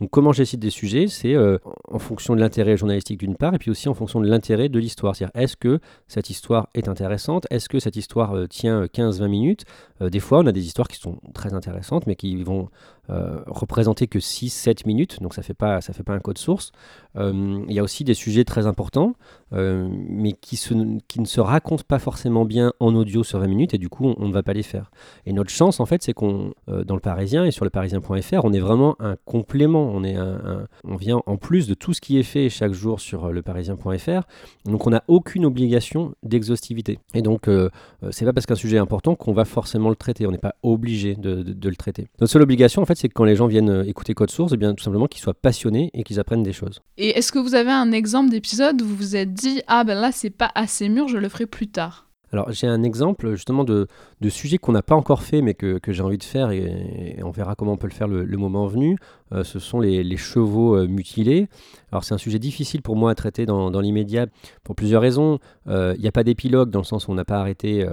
Donc 0.00 0.10
comment 0.10 0.32
j'essaie 0.32 0.56
des 0.56 0.70
sujets, 0.70 1.08
c'est 1.08 1.34
euh, 1.34 1.58
en 1.88 1.98
fonction 1.98 2.34
de 2.34 2.40
l'intérêt 2.40 2.76
journalistique 2.76 3.18
d'une 3.18 3.36
part, 3.36 3.54
et 3.54 3.58
puis 3.58 3.70
aussi 3.70 3.88
en 3.88 3.94
fonction 3.94 4.20
de 4.20 4.28
l'intérêt 4.28 4.68
de 4.68 4.78
l'histoire. 4.78 5.16
C'est-à-dire, 5.16 5.40
est-ce 5.40 5.56
que 5.56 5.80
cette 6.08 6.30
histoire 6.30 6.68
est 6.74 6.88
intéressante? 6.88 7.46
Est-ce 7.50 7.68
que 7.68 7.78
cette 7.78 7.96
histoire 7.96 8.34
euh, 8.34 8.46
tient 8.46 8.84
15-20 8.84 9.22
euh, 9.22 9.28
minutes? 9.28 9.64
Des 10.00 10.20
fois, 10.20 10.40
on 10.40 10.46
a 10.46 10.52
des 10.52 10.66
histoires 10.66 10.88
qui 10.88 10.98
sont 10.98 11.18
très 11.32 11.54
intéressantes, 11.54 12.06
mais 12.06 12.16
qui 12.16 12.42
vont 12.44 12.68
représenter 13.08 14.08
que 14.08 14.18
6-7 14.18 14.86
minutes, 14.86 15.22
donc 15.22 15.32
ça 15.32 15.40
ne 15.40 15.44
fait, 15.44 15.54
fait 15.80 16.02
pas 16.02 16.12
un 16.12 16.18
code 16.18 16.36
source. 16.36 16.72
Il 17.14 17.72
y 17.72 17.78
a 17.78 17.82
aussi 17.82 18.04
des 18.04 18.12
sujets 18.12 18.44
très 18.44 18.66
importants, 18.66 19.14
mais 19.52 20.32
qui, 20.32 20.58
ne 20.74 21.24
se 21.24 21.40
racontent 21.40 21.84
pas 21.86 21.98
forcément 21.98 22.44
bien 22.44 22.72
en 22.80 22.94
audio 22.94 23.22
sur 23.22 23.38
20 23.38 23.46
minutes, 23.46 23.74
et 23.74 23.78
du 23.78 23.88
coup, 23.88 24.14
on, 24.18 24.28
ne 24.28 24.32
va 24.32 24.42
pas 24.42 24.52
les 24.52 24.62
faire. 24.62 24.90
Et 25.24 25.32
notre 25.32 25.50
chance, 25.50 25.80
en 25.80 25.86
fait, 25.86 26.02
c'est 26.02 26.12
qu'on, 26.12 26.52
dans 26.66 26.94
le 26.94 27.00
Parisien 27.00 27.44
et 27.44 27.50
sur 27.50 27.64
le 27.64 27.70
Parisien 27.70 28.00
on 28.42 28.52
est 28.52 28.60
vraiment 28.60 28.96
un 29.00 29.16
complément. 29.24 29.90
On, 29.92 30.04
est 30.04 30.14
un, 30.14 30.66
on 30.84 30.96
vient 30.96 31.20
en 31.26 31.36
plus 31.36 31.66
de 31.66 31.74
tout 31.74 31.92
ce 31.92 32.00
qui 32.00 32.18
est 32.18 32.22
fait 32.22 32.48
chaque 32.48 32.72
jour 32.72 33.00
sur 33.00 33.26
euh, 33.26 33.32
leparisien.fr. 33.32 34.22
Donc 34.64 34.86
on 34.86 34.90
n'a 34.90 35.02
aucune 35.08 35.44
obligation 35.44 36.14
d'exhaustivité. 36.22 36.98
Et 37.14 37.22
donc 37.22 37.48
euh, 37.48 37.68
euh, 38.02 38.08
c'est 38.12 38.24
pas 38.24 38.32
parce 38.32 38.46
qu'un 38.46 38.54
sujet 38.54 38.76
est 38.76 38.80
important 38.80 39.14
qu'on 39.14 39.32
va 39.32 39.44
forcément 39.44 39.88
le 39.88 39.96
traiter. 39.96 40.26
On 40.26 40.30
n'est 40.30 40.38
pas 40.38 40.54
obligé 40.62 41.14
de, 41.14 41.44
le 41.68 41.76
traiter. 41.76 42.08
Notre 42.20 42.32
seule 42.32 42.42
obligation 42.42 42.82
en 42.82 42.86
fait 42.86 42.96
c'est 42.96 43.08
que 43.08 43.14
quand 43.14 43.24
les 43.24 43.36
gens 43.36 43.46
viennent 43.46 43.84
écouter 43.86 44.14
Code 44.14 44.30
Source, 44.30 44.52
eh 44.54 44.56
bien 44.56 44.74
tout 44.74 44.84
simplement 44.84 45.06
qu'ils 45.06 45.22
soient 45.22 45.34
passionnés 45.34 45.90
et 45.94 46.02
qu'ils 46.02 46.20
apprennent 46.20 46.42
des 46.42 46.52
choses. 46.52 46.80
Et 46.96 47.18
est-ce 47.18 47.32
que 47.32 47.38
vous 47.38 47.54
avez 47.54 47.70
un 47.70 47.92
exemple 47.92 48.30
d'épisode 48.30 48.80
où 48.82 48.86
vous 48.86 49.16
êtes 49.16 49.35
dit 49.36 49.62
ah 49.66 49.84
ben 49.84 49.98
là 49.98 50.12
c'est 50.12 50.30
pas 50.30 50.50
assez 50.54 50.88
mûr, 50.88 51.08
je 51.08 51.18
le 51.18 51.28
ferai 51.28 51.46
plus 51.46 51.68
tard 51.68 52.06
alors 52.32 52.50
j'ai 52.50 52.66
un 52.66 52.82
exemple 52.82 53.30
justement 53.32 53.64
de, 53.64 53.86
de 54.20 54.28
sujet 54.28 54.58
qu'on 54.58 54.72
n'a 54.72 54.82
pas 54.82 54.96
encore 54.96 55.22
fait 55.22 55.42
mais 55.42 55.54
que, 55.54 55.78
que 55.78 55.92
j'ai 55.92 56.02
envie 56.02 56.18
de 56.18 56.24
faire 56.24 56.50
et, 56.50 57.18
on 57.22 57.30
verra 57.30 57.54
comment 57.54 57.72
on 57.72 57.76
peut 57.76 57.86
le 57.86 57.94
faire 57.94 58.08
le, 58.08 58.36
moment 58.36 58.66
venu. 58.66 58.98
Euh, 59.32 59.42
ce 59.42 59.58
sont 59.58 59.80
les, 59.80 60.04
les 60.04 60.16
chevaux 60.16 60.76
euh, 60.76 60.86
mutilés. 60.86 61.48
Alors 61.90 62.04
c'est 62.04 62.14
un 62.14 62.18
sujet 62.18 62.38
difficile 62.38 62.82
pour 62.82 62.94
moi 62.94 63.10
à 63.10 63.14
traiter 63.14 63.46
dans, 63.46 63.70
dans 63.70 63.80
l'immédiat 63.80 64.26
pour 64.64 64.76
plusieurs 64.76 65.02
raisons. 65.02 65.38
Euh, 65.68 65.94
il 65.96 66.02
n'y 66.02 66.08
a 66.08 66.12
pas 66.12 66.24
d'épilogue 66.24 66.70
dans 66.70 66.80
le 66.80 66.84
sens 66.84 67.08
où 67.08 67.12
on 67.12 67.14
n'a 67.14 67.24
pas 67.24 67.38
arrêté 67.38 67.86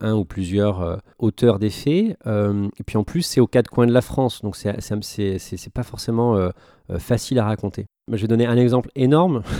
un 0.00 0.14
ou 0.14 0.24
plusieurs 0.24 1.00
auteurs 1.18 1.58
des 1.58 1.70
faits. 1.70 2.16
et 2.26 2.84
puis 2.86 2.96
en 2.96 3.04
plus 3.04 3.22
c'est 3.22 3.40
aux 3.40 3.46
quatre 3.46 3.68
coins 3.68 3.86
de 3.86 3.92
la 3.92 4.02
France 4.02 4.42
donc 4.42 4.56
c'est 4.56 5.72
pas 5.72 5.82
forcément 5.82 6.50
facile 6.98 7.38
à 7.38 7.44
raconter. 7.44 7.86
Je 8.10 8.22
vais 8.22 8.28
donner 8.28 8.46
un 8.46 8.56
exemple 8.56 8.90
énorme. 8.94 9.42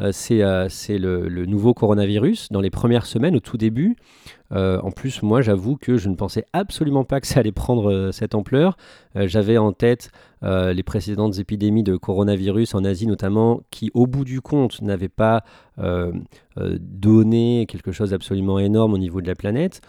Euh, 0.00 0.12
c'est 0.12 0.42
euh, 0.42 1.28
le, 1.28 1.46
nouveau 1.46 1.74
coronavirus. 1.74 2.48
Dans 2.50 2.62
les 2.62 2.70
premières 2.70 3.04
semaines, 3.04 3.36
au 3.36 3.40
tout 3.40 3.58
début, 3.58 3.96
euh, 4.50 4.80
en 4.80 4.90
plus, 4.90 5.22
moi, 5.22 5.42
j'avoue 5.42 5.76
que 5.76 5.98
je 5.98 6.08
ne 6.08 6.14
pensais 6.14 6.44
absolument 6.54 7.04
pas 7.04 7.20
que 7.20 7.26
ça 7.26 7.40
allait 7.40 7.52
prendre 7.52 8.10
cette 8.10 8.34
ampleur. 8.34 8.78
J'avais 9.14 9.58
en 9.58 9.72
tête 9.72 10.10
les 10.42 10.82
précédentes 10.82 11.38
épidémies 11.38 11.82
de 11.82 11.96
coronavirus 11.96 12.74
en 12.74 12.84
Asie 12.84 13.06
notamment, 13.06 13.60
qui, 13.70 13.90
au 13.92 14.06
bout 14.06 14.24
du 14.24 14.40
compte, 14.40 14.80
n'avaient 14.80 15.08
pas 15.08 15.44
donné 15.78 17.66
quelque 17.68 17.92
chose 17.92 18.10
d'absolument 18.10 18.58
énorme 18.58 18.94
au 18.94 18.98
niveau 18.98 19.20
de 19.20 19.26
la 19.26 19.34
planète. 19.34 19.82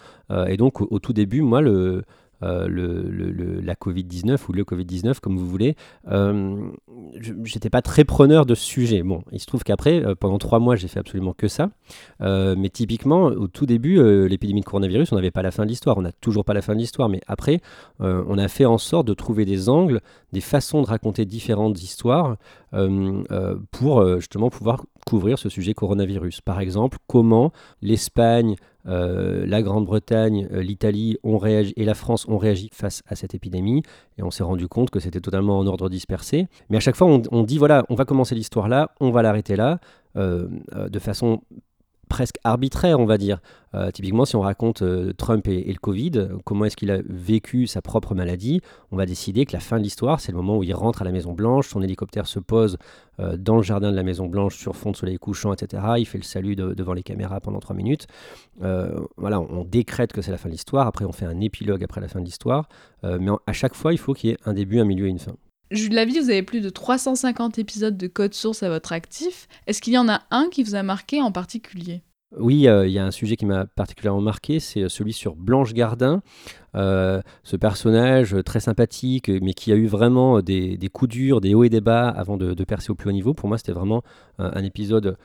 et 0.46 0.56
donc, 0.58 0.80
au 0.80 0.98
tout 0.98 1.14
début, 1.14 1.40
moi, 1.40 1.62
le 1.62 2.02
euh, 2.42 2.66
le, 2.68 3.60
la 3.60 3.74
Covid-19 3.74 4.38
ou 4.48 4.52
le 4.52 4.64
Covid-19, 4.64 5.20
comme 5.20 5.36
vous 5.36 5.48
voulez, 5.48 5.76
euh, 6.10 6.70
j'étais 7.44 7.70
pas 7.70 7.82
très 7.82 8.04
preneur 8.04 8.46
de 8.46 8.54
ce 8.54 8.64
sujet. 8.64 9.02
Bon, 9.02 9.22
il 9.32 9.40
se 9.40 9.46
trouve 9.46 9.62
qu'après, 9.62 10.04
euh, 10.04 10.14
pendant 10.14 10.38
trois 10.38 10.58
mois, 10.58 10.76
j'ai 10.76 10.88
fait 10.88 11.00
absolument 11.00 11.32
que 11.32 11.48
ça. 11.48 11.70
Euh, 12.20 12.54
mais 12.56 12.68
typiquement, 12.68 13.24
au 13.24 13.48
tout 13.48 13.66
début, 13.66 14.02
l'épidémie 14.28 14.60
de 14.60 14.66
coronavirus, 14.66 15.12
on 15.12 15.16
n'avait 15.16 15.30
pas 15.30 15.42
la 15.42 15.50
fin 15.50 15.64
de 15.64 15.68
l'histoire. 15.68 15.98
On 15.98 16.02
n'a 16.02 16.12
toujours 16.12 16.44
pas 16.44 16.54
la 16.54 16.62
fin 16.62 16.74
de 16.74 16.78
l'histoire. 16.78 17.08
Mais 17.08 17.20
après, 17.26 17.60
on 18.00 18.38
a 18.38 18.48
fait 18.48 18.64
en 18.64 18.78
sorte 18.78 19.06
de 19.06 19.14
trouver 19.14 19.44
des 19.44 19.68
angles, 19.68 20.00
des 20.32 20.40
façons 20.40 20.82
de 20.82 20.86
raconter 20.86 21.24
différentes 21.24 21.82
histoires 21.82 22.36
pour 23.70 24.18
justement 24.18 24.50
pouvoir 24.50 24.84
couvrir 25.06 25.38
ce 25.38 25.48
sujet 25.48 25.74
coronavirus. 25.74 26.40
Par 26.40 26.60
exemple, 26.60 26.98
comment 27.06 27.52
l'Espagne, 27.80 28.56
euh, 28.86 29.46
la 29.46 29.62
Grande-Bretagne, 29.62 30.48
euh, 30.52 30.62
l'Italie 30.62 31.18
ont 31.22 31.38
réagi 31.38 31.72
et 31.76 31.84
la 31.84 31.94
France 31.94 32.26
ont 32.28 32.38
réagi 32.38 32.68
face 32.72 33.02
à 33.06 33.14
cette 33.14 33.34
épidémie 33.34 33.82
et 34.18 34.22
on 34.22 34.30
s'est 34.30 34.42
rendu 34.42 34.68
compte 34.68 34.90
que 34.90 35.00
c'était 35.00 35.20
totalement 35.20 35.58
en 35.58 35.66
ordre 35.66 35.88
dispersé. 35.88 36.48
Mais 36.68 36.76
à 36.76 36.80
chaque 36.80 36.96
fois, 36.96 37.06
on, 37.06 37.42
dit 37.42 37.58
voilà, 37.58 37.84
on 37.88 37.94
va 37.94 38.04
commencer 38.04 38.34
l'histoire 38.34 38.68
là, 38.68 38.90
on 39.00 39.10
va 39.10 39.22
l'arrêter 39.22 39.56
là, 39.56 39.78
euh, 40.16 40.48
de 40.88 40.98
façon 40.98 41.42
presque 42.12 42.36
arbitraire, 42.44 43.00
on 43.00 43.06
va 43.06 43.16
dire. 43.16 43.40
Euh, 43.74 43.90
typiquement, 43.90 44.26
si 44.26 44.36
on 44.36 44.42
raconte 44.42 44.82
euh, 44.82 45.14
Trump 45.14 45.48
et, 45.48 45.64
le 45.64 45.78
Covid, 45.78 46.28
comment 46.44 46.66
est-ce 46.66 46.76
qu'il 46.76 46.90
a 46.90 46.98
vécu 47.08 47.66
sa 47.66 47.80
propre 47.80 48.14
maladie, 48.14 48.60
on 48.90 48.98
va 48.98 49.06
décider 49.06 49.46
que 49.46 49.54
la 49.54 49.60
fin 49.60 49.78
de 49.78 49.82
l'histoire, 49.82 50.20
c'est 50.20 50.30
le 50.30 50.36
moment 50.36 50.58
où 50.58 50.62
il 50.62 50.74
rentre 50.74 51.00
à 51.00 51.06
la 51.06 51.10
Maison 51.10 51.32
Blanche, 51.32 51.68
son 51.68 51.80
hélicoptère 51.80 52.26
se 52.26 52.38
pose 52.38 52.76
euh, 53.18 53.38
dans 53.38 53.56
le 53.56 53.62
jardin 53.62 53.90
de 53.90 53.96
la 53.96 54.02
Maison 54.02 54.26
Blanche 54.26 54.58
sur 54.58 54.76
fond 54.76 54.90
de 54.90 54.96
soleil 54.96 55.16
couchant, 55.16 55.54
etc. 55.54 55.82
Il 55.96 56.04
fait 56.04 56.18
le 56.18 56.24
salut 56.24 56.54
devant 56.54 56.92
les 56.92 57.02
caméras 57.02 57.40
pendant 57.40 57.60
trois 57.60 57.74
minutes. 57.74 58.06
voilà, 58.60 59.40
on, 59.40 59.64
décrète 59.64 60.12
que 60.12 60.20
c'est 60.20 60.32
la 60.32 60.38
fin 60.38 60.50
de 60.50 60.52
l'histoire. 60.52 60.86
Après, 60.86 61.06
on 61.06 61.12
fait 61.12 61.24
un 61.24 61.40
épilogue 61.40 61.82
après 61.82 62.02
la 62.02 62.08
fin 62.08 62.20
de 62.20 62.26
l'histoire. 62.26 62.68
mais 63.02 63.30
à 63.46 63.54
chaque 63.54 63.74
fois, 63.74 63.94
il 63.94 63.98
faut 63.98 64.12
qu'il 64.12 64.28
y 64.28 64.32
ait 64.34 64.38
un 64.44 64.52
début, 64.52 64.80
un 64.80 64.84
milieu 64.84 65.06
et 65.06 65.10
une 65.10 65.18
fin. 65.18 65.32
Jules 65.72 65.94
Lavie, 65.94 66.18
vous 66.18 66.28
avez 66.28 66.42
plus 66.42 66.60
de 66.60 66.68
350 66.68 67.58
épisodes 67.58 67.96
de 67.96 68.06
Code 68.06 68.34
Source 68.34 68.62
à 68.62 68.68
votre 68.68 68.92
actif. 68.92 69.48
Est-ce 69.66 69.80
qu'il 69.80 69.94
y 69.94 69.98
en 69.98 70.06
a 70.06 70.20
un 70.30 70.48
qui 70.50 70.62
vous 70.62 70.74
a 70.74 70.82
marqué 70.82 71.22
en 71.22 71.32
particulier? 71.32 72.02
Oui, 72.38 72.68
euh, 72.68 72.86
il 72.86 72.92
y 72.92 72.98
a 72.98 73.04
un 73.04 73.10
sujet 73.10 73.36
qui 73.36 73.46
m'a 73.46 73.64
particulièrement 73.64 74.20
marqué, 74.20 74.60
c'est 74.60 74.82
euh, 74.82 74.88
celui 74.90 75.14
sur 75.14 75.34
Blanche 75.34 75.72
Gardin, 75.72 76.22
euh, 76.74 77.22
ce 77.42 77.56
personnage 77.56 78.36
très 78.44 78.60
sympathique, 78.60 79.30
mais 79.30 79.54
qui 79.54 79.72
a 79.72 79.76
eu 79.76 79.86
vraiment 79.86 80.40
des, 80.40 80.78
coups 80.92 81.10
durs, 81.10 81.40
des 81.40 81.54
hauts 81.54 81.64
et 81.64 81.70
des 81.70 81.80
bas 81.80 82.08
avant 82.08 82.36
de, 82.36 82.64
percer 82.64 82.90
au 82.90 82.94
plus 82.94 83.08
haut 83.08 83.12
niveau. 83.12 83.32
Pour 83.32 83.48
moi, 83.48 83.56
c'était 83.56 83.72
vraiment 83.72 84.02
un 84.38 84.64
épisode 84.64 85.16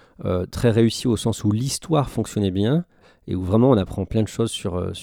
très 0.51 0.72
réussi 0.72 1.08
au 1.08 1.16
sens 1.16 1.44
où 1.46 1.51
l'histoire 1.51 2.10
fonctionnait 2.10 2.51
bien, 2.51 2.84
et 3.28 3.36
où 3.36 3.44
vraiment 3.44 3.72
on 3.72 3.78
apprend 3.78 4.06
plein 4.06 4.24
de 4.24 4.28
choses 4.28 4.52
sur, 4.52 4.76
euh, 4.76 4.94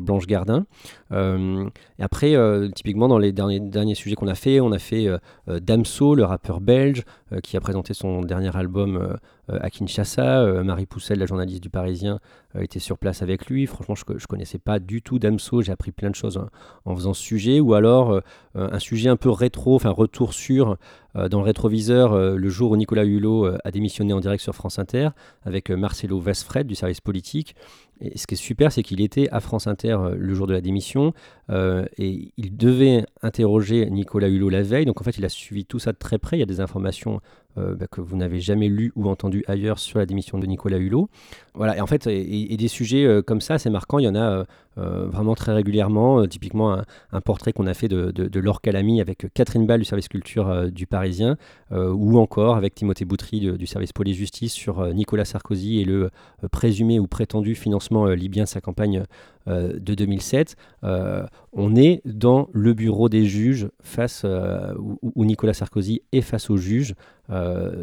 Blanche 0.00 0.26
Gardin. 0.26 0.66
Euh, 1.12 1.68
après, 1.98 2.34
euh, 2.34 2.68
typiquement 2.70 3.08
dans 3.08 3.18
les 3.18 3.32
derniers, 3.32 3.60
derniers 3.60 3.94
sujets 3.94 4.16
qu'on 4.16 4.28
a 4.28 4.34
fait, 4.34 4.60
on 4.60 4.72
a 4.72 4.78
fait 4.78 5.08
Damso, 5.46 6.14
le 6.14 6.24
rappeur 6.24 6.60
belge, 6.60 7.04
qui 7.42 7.56
a 7.56 7.60
présenté 7.60 7.94
son 7.94 8.22
dernier 8.22 8.54
album 8.56 9.18
à 9.48 9.70
Kinshasa. 9.70 10.62
Marie 10.62 10.86
Poussel, 10.86 11.18
la 11.18 11.26
journaliste 11.26 11.62
du 11.62 11.70
Parisien, 11.70 12.20
était 12.60 12.78
sur 12.78 12.98
place 12.98 13.22
avec 13.22 13.46
lui. 13.46 13.66
Franchement, 13.66 13.94
je 13.94 14.04
ne 14.12 14.26
connaissais 14.26 14.58
pas 14.58 14.78
du 14.78 15.02
tout 15.02 15.18
Damso. 15.18 15.62
J'ai 15.62 15.72
appris 15.72 15.92
plein 15.92 16.10
de 16.10 16.14
choses 16.14 16.40
en, 16.84 16.94
faisant 16.94 17.14
ce 17.14 17.22
sujet. 17.22 17.60
Ou 17.60 17.74
alors 17.74 18.20
un 18.54 18.78
sujet 18.78 19.08
un 19.08 19.16
peu 19.16 19.30
rétro, 19.30 19.74
enfin 19.74 19.90
retour 19.90 20.34
sur 20.34 20.76
dans 21.14 21.38
le 21.38 21.44
rétroviseur 21.44 22.36
le 22.36 22.48
jour 22.48 22.72
où 22.72 22.76
Nicolas 22.76 23.04
Hulot 23.04 23.56
a 23.64 23.70
démissionné 23.70 24.12
en 24.12 24.20
direct 24.20 24.42
sur 24.42 24.54
France 24.54 24.78
Inter 24.78 25.10
avec 25.42 25.70
Marcelo 25.70 26.20
Vesfred 26.20 26.66
du 26.66 26.74
service 26.74 27.00
politique. 27.00 27.54
Et 28.00 28.18
ce 28.18 28.26
qui 28.26 28.34
est 28.34 28.38
super, 28.38 28.72
c'est 28.72 28.82
qu'il 28.82 29.00
était 29.00 29.28
à 29.30 29.40
France 29.40 29.66
Inter 29.66 29.92
euh, 29.92 30.14
le 30.18 30.34
jour 30.34 30.46
de 30.46 30.52
la 30.52 30.60
démission 30.60 31.12
euh, 31.50 31.84
et 31.96 32.32
il 32.36 32.56
devait 32.56 33.04
interroger 33.22 33.88
Nicolas 33.88 34.28
Hulot 34.28 34.48
la 34.48 34.62
veille. 34.62 34.84
Donc 34.84 35.00
en 35.00 35.04
fait, 35.04 35.16
il 35.16 35.24
a 35.24 35.28
suivi 35.28 35.64
tout 35.64 35.78
ça 35.78 35.92
de 35.92 35.98
très 35.98 36.18
près. 36.18 36.36
Il 36.36 36.40
y 36.40 36.42
a 36.42 36.46
des 36.46 36.60
informations 36.60 37.20
euh, 37.58 37.74
bah, 37.74 37.86
que 37.90 38.00
vous 38.00 38.16
n'avez 38.16 38.40
jamais 38.40 38.68
lues 38.68 38.92
ou 38.96 39.08
entendues 39.08 39.44
ailleurs 39.46 39.78
sur 39.78 39.98
la 39.98 40.06
démission 40.06 40.38
de 40.38 40.46
Nicolas 40.46 40.78
Hulot. 40.78 41.08
Voilà, 41.54 41.76
et 41.76 41.80
en 41.80 41.86
fait, 41.86 42.06
et, 42.06 42.56
des 42.56 42.68
sujets 42.68 43.22
comme 43.24 43.40
ça, 43.40 43.58
c'est 43.58 43.70
marquant. 43.70 43.98
Il 43.98 44.04
y 44.04 44.08
en 44.08 44.16
a 44.16 44.44
vraiment 44.76 45.36
très 45.36 45.52
régulièrement. 45.52 46.26
typiquement, 46.26 46.76
un, 47.12 47.20
portrait 47.20 47.52
qu'on 47.52 47.68
a 47.68 47.74
fait 47.74 47.86
de, 47.86 48.10
de, 48.10 48.40
Laure 48.40 48.60
Calamy 48.60 49.00
avec 49.00 49.32
Catherine 49.34 49.64
Ball 49.64 49.78
du 49.78 49.84
service 49.84 50.08
culture 50.08 50.72
du 50.72 50.88
Parisien, 50.88 51.36
ou 51.70 52.18
encore 52.18 52.56
avec 52.56 52.74
Timothée 52.74 53.04
Boutry 53.04 53.56
du 53.56 53.66
service 53.68 53.92
police-justice 53.92 54.52
sur 54.52 54.84
Nicolas 54.92 55.24
Sarkozy 55.24 55.80
et 55.80 55.84
le 55.84 56.10
présumé 56.50 56.98
ou 56.98 57.06
prétendu 57.06 57.54
financement 57.54 58.06
libyen 58.06 58.44
de 58.44 58.48
sa 58.48 58.60
campagne 58.60 59.04
euh, 59.46 59.78
de 59.78 59.94
2007, 59.94 60.56
euh, 60.84 61.26
on 61.52 61.76
est 61.76 62.00
dans 62.06 62.48
le 62.52 62.72
bureau 62.72 63.10
des 63.10 63.26
juges 63.26 63.68
face 63.82 64.22
euh, 64.24 64.72
où, 64.78 65.24
Nicolas 65.26 65.52
Sarkozy 65.52 66.00
est 66.12 66.22
face 66.22 66.48
aux 66.48 66.56
juges. 66.56 66.94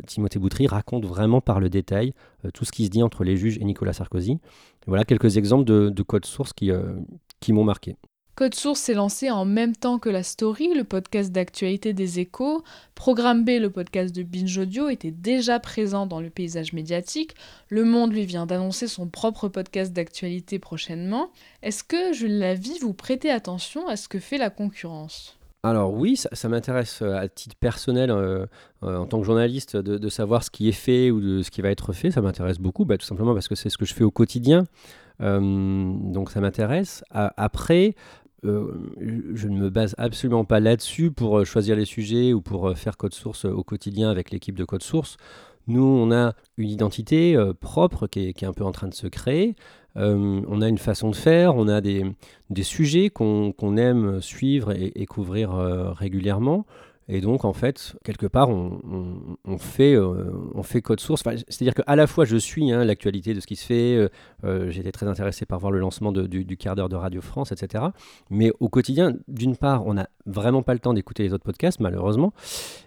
Timothée 0.07 0.39
Boutry 0.39 0.67
raconte 0.67 1.05
vraiment 1.05 1.41
par 1.41 1.60
le 1.60 1.69
détail 1.69 2.13
tout 2.53 2.65
ce 2.65 2.71
qui 2.71 2.86
se 2.86 2.89
dit 2.89 3.03
entre 3.03 3.24
les 3.24 3.38
juges 3.38 3.57
et 3.57 3.63
Nicolas 3.63 3.93
Sarkozy. 3.93 4.39
voilà 4.88 5.03
quelques 5.03 5.38
exemples 5.38 5.65
de, 5.65 5.89
de 5.89 6.03
codes 6.03 6.25
sources 6.25 6.53
qui, 6.53 6.71
qui 7.39 7.53
m'ont 7.53 7.63
marqué. 7.63 7.95
Code 8.36 8.55
Source 8.55 8.79
s'est 8.79 8.93
lancé 8.93 9.29
en 9.29 9.43
même 9.43 9.75
temps 9.75 10.00
que 10.00 10.10
La 10.10 10.24
Story, 10.24 10.74
le 10.74 10.86
podcast 10.86 11.31
d'actualité 11.33 11.91
des 11.91 12.19
échos. 12.19 12.63
Programme 12.95 13.43
B, 13.43 13.60
le 13.60 13.69
podcast 13.69 14.15
de 14.15 14.24
Binge 14.24 14.57
Audio, 14.57 14.88
était 14.88 15.12
déjà 15.12 15.60
présent 15.60 16.07
dans 16.07 16.21
le 16.21 16.29
paysage 16.29 16.71
médiatique. 16.71 17.36
Le 17.67 17.83
Monde 17.83 18.13
lui 18.13 18.25
vient 18.25 18.45
d'annoncer 18.45 18.88
son 18.88 19.07
propre 19.07 19.50
podcast 19.50 19.91
d'actualité 19.91 20.60
prochainement. 20.60 21.29
Est-ce 21.62 21.83
que, 21.83 22.13
Jules 22.13 22.39
Lavie, 22.39 22.79
vous 22.79 22.93
prêtez 22.93 23.29
attention 23.29 23.88
à 23.88 23.98
ce 23.98 24.07
que 24.07 24.19
fait 24.19 24.38
la 24.38 24.50
concurrence? 24.50 25.38
Alors 25.63 25.93
oui, 25.93 26.17
ça, 26.17 26.49
m'intéresse 26.49 27.03
euh, 27.03 27.13
à 27.13 27.27
titre 27.27 27.55
personnel, 27.55 28.09
euh, 28.09 28.47
euh, 28.83 28.97
en 28.97 29.05
tant 29.05 29.19
que 29.19 29.25
journaliste, 29.25 29.77
de, 29.77 30.09
savoir 30.09 30.43
ce 30.43 30.49
qui 30.49 30.67
est 30.67 30.71
fait 30.71 31.11
ou 31.11 31.21
de 31.21 31.43
ce 31.43 31.51
qui 31.51 31.61
va 31.61 31.69
être 31.69 31.93
fait. 31.93 32.09
Ça 32.09 32.21
m'intéresse 32.21 32.57
beaucoup, 32.57 32.83
bah, 32.83 32.97
tout 32.97 33.05
simplement 33.05 33.33
parce 33.35 33.47
que 33.47 33.53
c'est 33.53 33.69
ce 33.69 33.77
que 33.77 33.85
je 33.85 33.93
fais 33.93 34.03
au 34.03 34.11
quotidien. 34.11 34.65
donc 35.19 36.31
ça 36.31 36.41
m'intéresse. 36.41 37.03
Après, 37.11 37.95
je 38.43 39.47
ne 39.47 39.55
me 39.55 39.69
base 39.69 39.93
absolument 39.99 40.45
pas 40.45 40.59
là-dessus 40.59 41.11
pour 41.11 41.45
choisir 41.45 41.75
les 41.75 41.85
sujets 41.85 42.33
ou 42.33 42.41
pour 42.41 42.75
faire 42.75 42.97
code 42.97 43.13
source 43.13 43.45
au 43.45 43.63
quotidien 43.63 44.09
avec 44.09 44.31
l'équipe 44.31 44.57
de 44.57 44.65
code 44.65 44.81
source. 44.81 45.17
Nous, 45.71 45.83
on 45.83 46.11
a 46.11 46.33
une 46.57 46.69
identité 46.69 47.37
propre 47.59 48.07
qui 48.07 48.27
est, 48.29 48.43
un 48.43 48.53
peu 48.53 48.63
en 48.63 48.71
train 48.71 48.87
de 48.87 48.93
se 48.93 49.07
créer. 49.07 49.55
on 49.95 50.61
a 50.61 50.67
une 50.67 50.77
façon 50.77 51.09
de 51.09 51.15
faire, 51.15 51.55
on 51.55 51.67
a 51.67 51.81
des, 51.81 52.03
sujets 52.61 53.09
qu'on 53.09 53.77
aime 53.77 54.21
suivre 54.21 54.71
et 54.71 55.05
couvrir 55.05 55.51
régulièrement. 55.51 56.65
Et 57.08 57.20
donc, 57.20 57.46
en 57.46 57.53
fait, 57.53 57.96
quelque 58.03 58.27
part, 58.27 58.50
on, 58.50 59.58
fait, 59.58 59.96
euh, 59.96 60.31
on 60.53 60.63
fait 60.63 60.81
code 60.81 61.00
source. 61.00 61.24
C'est-à-dire 61.48 61.74
qu'à 61.74 61.96
la 61.96 62.08
fois, 62.08 62.25
je 62.25 62.38
suis 62.38 62.72
hein, 62.72 62.86
l'actualité 62.86 63.34
de 63.34 63.39
ce 63.39 63.48
qui 63.48 63.55
se 63.55 63.65
fait. 63.65 63.96
Euh, 63.96 64.10
euh, 64.43 64.72
j'étais 64.72 64.91
très 64.91 65.08
intéressé 65.08 65.46
par 65.46 65.60
voir 65.60 65.72
le 65.72 65.79
lancement 65.79 66.12
du, 66.12 66.58
quart 66.58 66.75
d'heure 66.75 66.89
de 66.89 66.96
Radio 66.96 67.22
France, 67.22 67.51
etc. 67.51 67.86
Mais 68.29 68.51
au 68.60 68.70
quotidien, 68.70 69.15
d'une 69.27 69.58
part, 69.58 69.86
on 69.88 69.96
n'a 69.96 70.08
vraiment 70.25 70.63
pas 70.63 70.74
le 70.74 70.79
temps 70.79 70.93
d'écouter 70.93 71.24
les 71.24 71.34
autres 71.34 71.43
podcasts, 71.43 71.79
malheureusement. 71.79 72.34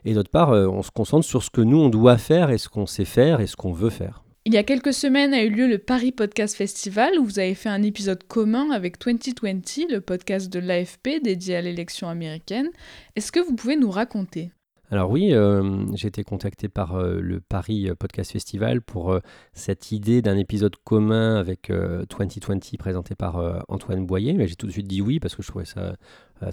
Et 0.05 0.15
d'autre 0.15 0.31
part, 0.31 0.51
on 0.51 0.83
se 0.83 0.91
concentre 0.91 1.27
sur 1.27 1.43
ce 1.43 1.51
que 1.51 1.61
nous, 1.61 1.79
on 1.79 1.89
doit 1.89 2.17
faire 2.17 2.51
et 2.51 2.59
ce 2.59 2.69
qu'on 2.69 2.87
sait 2.87 3.05
faire 3.05 3.41
et 3.41 3.47
ce 3.47 3.57
qu'on 3.57 3.73
veut 3.73 3.91
faire. 3.91 4.24
Il 4.47 4.53
y 4.53 4.59
a 4.59 4.63
quelques 4.63 4.93
semaines 4.93 5.33
a 5.33 5.43
eu 5.43 5.49
lieu 5.49 5.67
le 5.67 5.79
Paris 5.79 6.13
Podcast 6.13 6.55
Festival 6.55 7.19
où 7.19 7.25
vous 7.25 7.39
avez 7.39 7.55
fait 7.55 7.71
un 7.71 7.83
épisode 7.83 8.25
commun 8.25 8.73
avec 8.73 8.99
2020, 9.03 9.91
le 9.91 10.01
podcast 10.01 10.53
de 10.53 10.59
l'AFP 10.59 11.23
dédié 11.23 11.57
à 11.57 11.63
l'élection 11.63 12.11
américaine. 12.11 12.69
Est-ce 13.17 13.33
que 13.33 13.41
vous 13.41 13.55
pouvez 13.55 13.77
nous 13.77 13.91
raconter? 13.91 14.51
Alors 14.91 15.11
oui, 15.11 15.33
euh, 15.33 15.87
j'ai 15.95 16.09
été 16.09 16.25
contacté 16.25 16.69
par 16.69 16.95
euh, 16.95 17.21
le 17.21 17.41
Paris 17.41 17.89
Podcast 17.99 18.33
Festival 18.33 18.83
pour 18.83 19.13
euh, 19.13 19.21
cette 19.55 19.93
idée 19.93 20.21
d'un 20.21 20.37
épisode 20.37 20.77
commun 20.85 21.37
avec 21.37 21.73
2020 21.73 22.77
présenté 22.77 23.15
par 23.15 23.65
Antoine 23.69 24.05
Boyer. 24.05 24.35
Mais 24.35 24.47
j'ai 24.47 24.57
tout 24.57 24.67
de 24.67 24.73
suite 24.73 24.87
dit 24.87 25.01
oui 25.01 25.21
parce 25.21 25.35
que 25.35 25.43
je 25.43 25.49
trouvais 25.49 25.65
ça 25.65 25.95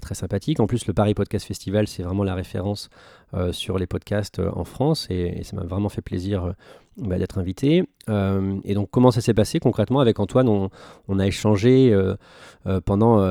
très 0.00 0.14
sympathique. 0.14 0.60
En 0.60 0.66
plus, 0.66 0.86
le 0.86 0.94
Paris 0.94 1.12
Podcast 1.12 1.46
Festival, 1.46 1.86
c'est 1.86 2.02
vraiment 2.02 2.24
la 2.24 2.34
référence 2.34 2.88
sur 3.52 3.78
les 3.78 3.86
podcasts 3.86 4.40
en 4.40 4.64
France 4.64 5.06
et, 5.10 5.42
ça 5.42 5.56
m'a 5.56 5.64
vraiment 5.64 5.88
fait 5.88 6.02
plaisir 6.02 6.54
bah, 6.98 7.16
d'être 7.16 7.38
invité. 7.38 7.84
Euh, 8.10 8.58
et 8.64 8.74
donc, 8.74 8.90
comment 8.90 9.10
ça 9.10 9.22
s'est 9.22 9.32
passé 9.32 9.60
concrètement 9.60 10.00
avec 10.00 10.20
Antoine? 10.20 10.46
On, 11.08 11.18
a 11.18 11.26
échangé 11.26 11.90
euh, 11.90 12.16
euh, 12.66 12.82
pendant 12.84 13.24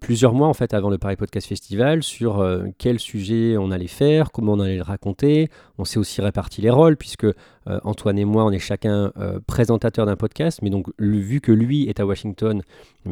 plusieurs 0.00 0.32
mois 0.32 0.48
en 0.48 0.54
fait 0.54 0.72
avant 0.72 0.88
le 0.88 0.96
Paris 0.96 1.16
Podcast 1.16 1.46
Festival 1.46 2.02
sur 2.02 2.42
quel 2.78 2.98
sujet 2.98 3.56
on 3.58 3.70
allait 3.70 3.86
faire, 3.86 4.32
comment 4.32 4.54
on 4.54 4.60
allait 4.60 4.76
le 4.76 4.82
raconter. 4.82 5.50
On 5.76 5.84
s'est 5.84 5.98
aussi 5.98 6.22
réparti 6.22 6.62
les 6.62 6.70
rôles 6.70 6.96
puisque 6.96 7.26
Antoine 7.66 8.18
et 8.18 8.24
moi, 8.24 8.44
on 8.44 8.50
est 8.50 8.58
chacun 8.58 9.12
présentateur 9.46 10.06
d'un 10.06 10.16
podcast, 10.16 10.60
mais 10.62 10.70
donc 10.70 10.86
vu 10.98 11.40
que 11.40 11.52
lui 11.52 11.88
est 11.88 12.00
à 12.00 12.06
Washington, 12.06 12.62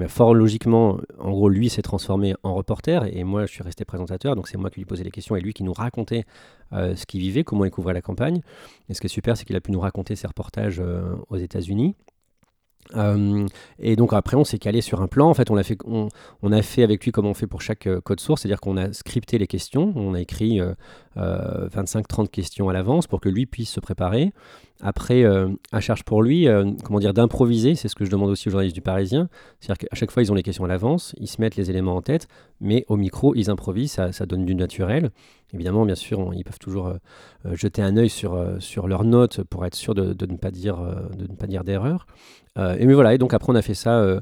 fort 0.08 0.34
logiquement, 0.34 0.98
en 1.18 1.30
gros, 1.30 1.48
lui 1.48 1.68
s'est 1.68 1.82
transformé 1.82 2.34
en 2.42 2.54
reporter 2.54 3.04
et 3.12 3.24
moi, 3.24 3.46
je 3.46 3.52
suis 3.52 3.62
resté 3.62 3.84
présentateur. 3.84 4.36
Donc, 4.36 4.48
c'est 4.48 4.58
moi 4.58 4.70
qui 4.70 4.80
lui 4.80 4.86
posais 4.86 5.04
les 5.04 5.10
questions 5.10 5.36
et 5.36 5.40
lui 5.40 5.52
qui 5.52 5.62
nous 5.62 5.72
racontait 5.72 6.24
ce 6.72 7.04
qu'il 7.06 7.20
vivait, 7.20 7.44
comment 7.44 7.64
il 7.64 7.70
couvrait 7.70 7.94
la 7.94 8.02
campagne. 8.02 8.42
Et 8.88 8.94
ce 8.94 9.00
qui 9.00 9.06
est 9.06 9.10
super, 9.10 9.36
c'est 9.36 9.44
qu'il 9.44 9.56
a 9.56 9.60
pu 9.60 9.72
nous 9.72 9.80
raconter 9.80 10.16
ses 10.16 10.26
reportages 10.26 10.80
euh, 10.80 11.14
aux 11.28 11.36
États-Unis. 11.36 11.94
Euh, 12.96 13.46
et 13.78 13.94
donc 13.94 14.12
après, 14.12 14.36
on 14.36 14.42
s'est 14.42 14.58
calé 14.58 14.80
sur 14.80 15.00
un 15.00 15.06
plan. 15.06 15.28
En 15.28 15.34
fait, 15.34 15.48
on 15.50 15.56
a 15.56 16.62
fait, 16.62 16.82
avec 16.82 17.04
lui 17.04 17.12
comme 17.12 17.26
on 17.26 17.34
fait 17.34 17.46
pour 17.46 17.62
chaque 17.62 17.86
euh, 17.86 18.00
code 18.00 18.18
source, 18.18 18.42
c'est-à-dire 18.42 18.60
qu'on 18.60 18.76
a 18.76 18.92
scripté 18.92 19.38
les 19.38 19.46
questions. 19.46 19.92
On 19.94 20.14
a 20.14 20.20
écrit 20.20 20.60
25-30 21.16 22.28
questions 22.28 22.68
à 22.68 22.72
l'avance 22.72 23.06
pour 23.06 23.20
que 23.20 23.28
lui 23.28 23.46
puisse 23.46 23.70
se 23.70 23.80
préparer. 23.80 24.32
Après, 24.80 25.24
à 25.72 25.80
charge 25.80 26.04
pour 26.04 26.22
lui, 26.22 26.48
comment 26.82 26.98
dire, 26.98 27.12
d'improviser. 27.12 27.74
C'est 27.74 27.88
ce 27.88 27.94
que 27.94 28.04
je 28.04 28.10
demande 28.10 28.30
aussi 28.30 28.48
aux 28.48 28.50
journalistes 28.50 28.74
du 28.74 28.80
Parisien. 28.80 29.28
C'est-à-dire 29.60 29.86
qu'à 29.88 29.96
chaque 29.96 30.10
fois, 30.10 30.22
ils 30.22 30.32
ont 30.32 30.34
les 30.34 30.42
questions 30.42 30.64
à 30.64 30.68
l'avance, 30.68 31.14
ils 31.18 31.28
se 31.28 31.40
mettent 31.40 31.56
les 31.56 31.70
éléments 31.70 31.96
en 31.96 32.02
tête, 32.02 32.26
mais 32.60 32.86
au 32.88 32.96
micro, 32.96 33.34
ils 33.34 33.50
improvisent. 33.50 33.92
Ça 33.92 34.26
donne 34.26 34.46
du 34.46 34.54
naturel. 34.54 35.10
Évidemment, 35.52 35.84
bien 35.84 35.94
sûr, 35.94 36.32
ils 36.34 36.44
peuvent 36.44 36.58
toujours 36.58 36.88
euh, 36.88 36.94
euh, 37.46 37.56
jeter 37.56 37.82
un 37.82 37.96
œil 37.96 38.08
sur, 38.08 38.34
euh, 38.34 38.60
sur 38.60 38.86
leurs 38.86 39.04
notes 39.04 39.42
pour 39.42 39.66
être 39.66 39.74
sûr 39.74 39.94
de, 39.94 40.14
ne 40.26 40.36
pas 40.36 40.50
dire 40.50 40.78
de 41.16 41.22
ne 41.22 41.36
pas 41.36 41.46
dire 41.46 41.64
d'erreur. 41.64 42.06
et 42.56 42.86
mais 42.86 42.94
voilà, 42.94 43.14
et 43.14 43.18
donc 43.18 43.34
après 43.34 43.52
on 43.52 43.56
a 43.56 43.62
fait 43.62 43.74
ça 43.74 44.20